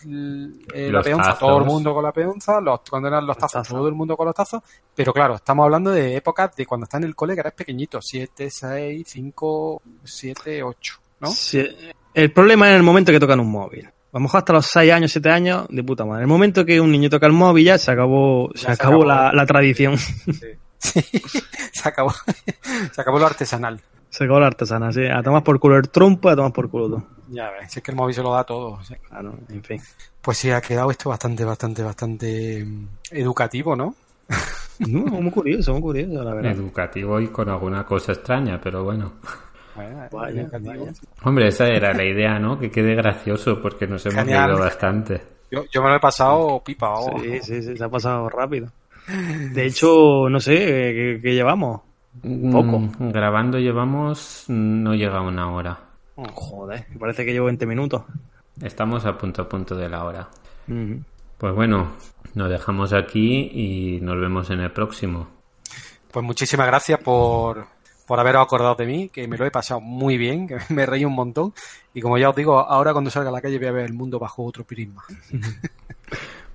[0.73, 1.39] el- la peonza, tazos.
[1.41, 2.61] todo el mundo con la peonza.
[2.61, 4.63] Los, cuando eran los tazos, todo el mundo con los tazos.
[4.95, 8.01] Pero claro, estamos hablando de épocas de cuando está en el cole que eres pequeñito.
[8.01, 11.27] 7, 6, 5, 7, 8, ¿no?
[11.31, 11.69] Sí.
[12.15, 13.91] El problema es en el momento que tocan un móvil.
[14.13, 16.19] A lo mejor hasta los 6 años, 7 años, de puta madre.
[16.21, 19.03] En el momento que un niño toca el móvil ya se acabó, se, se acabó,
[19.03, 19.05] acabó.
[19.07, 19.97] La, la tradición.
[20.83, 22.13] Se acabó,
[22.91, 23.81] se acabó lo artesanal.
[24.11, 25.07] se acabó la artesana, sí.
[25.07, 27.07] A tomar por culo el trompo, a tomar por culo todo.
[27.29, 28.73] Ya ves, si es que el móvil se lo da todo.
[28.73, 28.99] o sea.
[28.99, 29.81] Claro, en fin.
[30.21, 33.95] Pues sí, ha quedado esto bastante, bastante, bastante mm, educativo, ¿no?
[34.81, 36.53] No, muy curioso, muy curioso, la verdad.
[36.53, 39.13] Educativo y con alguna cosa extraña, pero bueno.
[39.77, 40.49] Vaya, vaya.
[41.25, 42.59] Hombre, esa era la idea, ¿no?
[42.59, 45.23] Que quede gracioso porque nos hemos reído bastante.
[45.51, 46.95] Yo, yo me lo he pasado pipa.
[46.95, 47.20] oh.
[47.20, 48.68] Sí, sí, sí, se ha pasado rápido.
[49.07, 51.81] De hecho, no sé, ¿qué, qué llevamos?
[52.20, 52.79] Poco.
[52.79, 54.45] Mm, grabando llevamos...
[54.49, 55.79] no llega a una hora.
[56.14, 58.03] Joder, me parece que llevo 20 minutos.
[58.61, 60.29] Estamos a punto a punto de la hora.
[61.39, 61.93] Pues bueno,
[62.35, 65.29] nos dejamos aquí y nos vemos en el próximo.
[66.11, 67.66] Pues muchísimas gracias por,
[68.07, 71.05] por haberos acordado de mí, que me lo he pasado muy bien, que me reí
[71.05, 71.53] un montón.
[71.95, 73.93] Y como ya os digo, ahora cuando salga a la calle voy a ver el
[73.93, 75.03] mundo bajo otro prisma.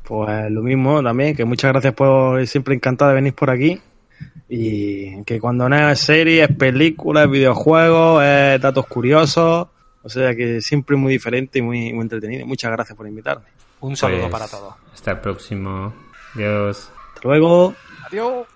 [0.04, 3.82] Pues lo mismo también, que muchas gracias por siempre encantado de venir por aquí.
[4.48, 9.68] Y que cuando no es series, películas, videojuegos, es datos curiosos.
[10.04, 12.48] O sea que siempre muy diferente y muy, muy entretenido.
[12.48, 13.48] Muchas gracias por invitarme.
[13.82, 14.76] Un saludo Pues, para todos.
[14.94, 15.94] Hasta el próximo.
[16.36, 16.90] Adiós.
[17.14, 17.76] Hasta luego.
[18.08, 18.48] Adiós.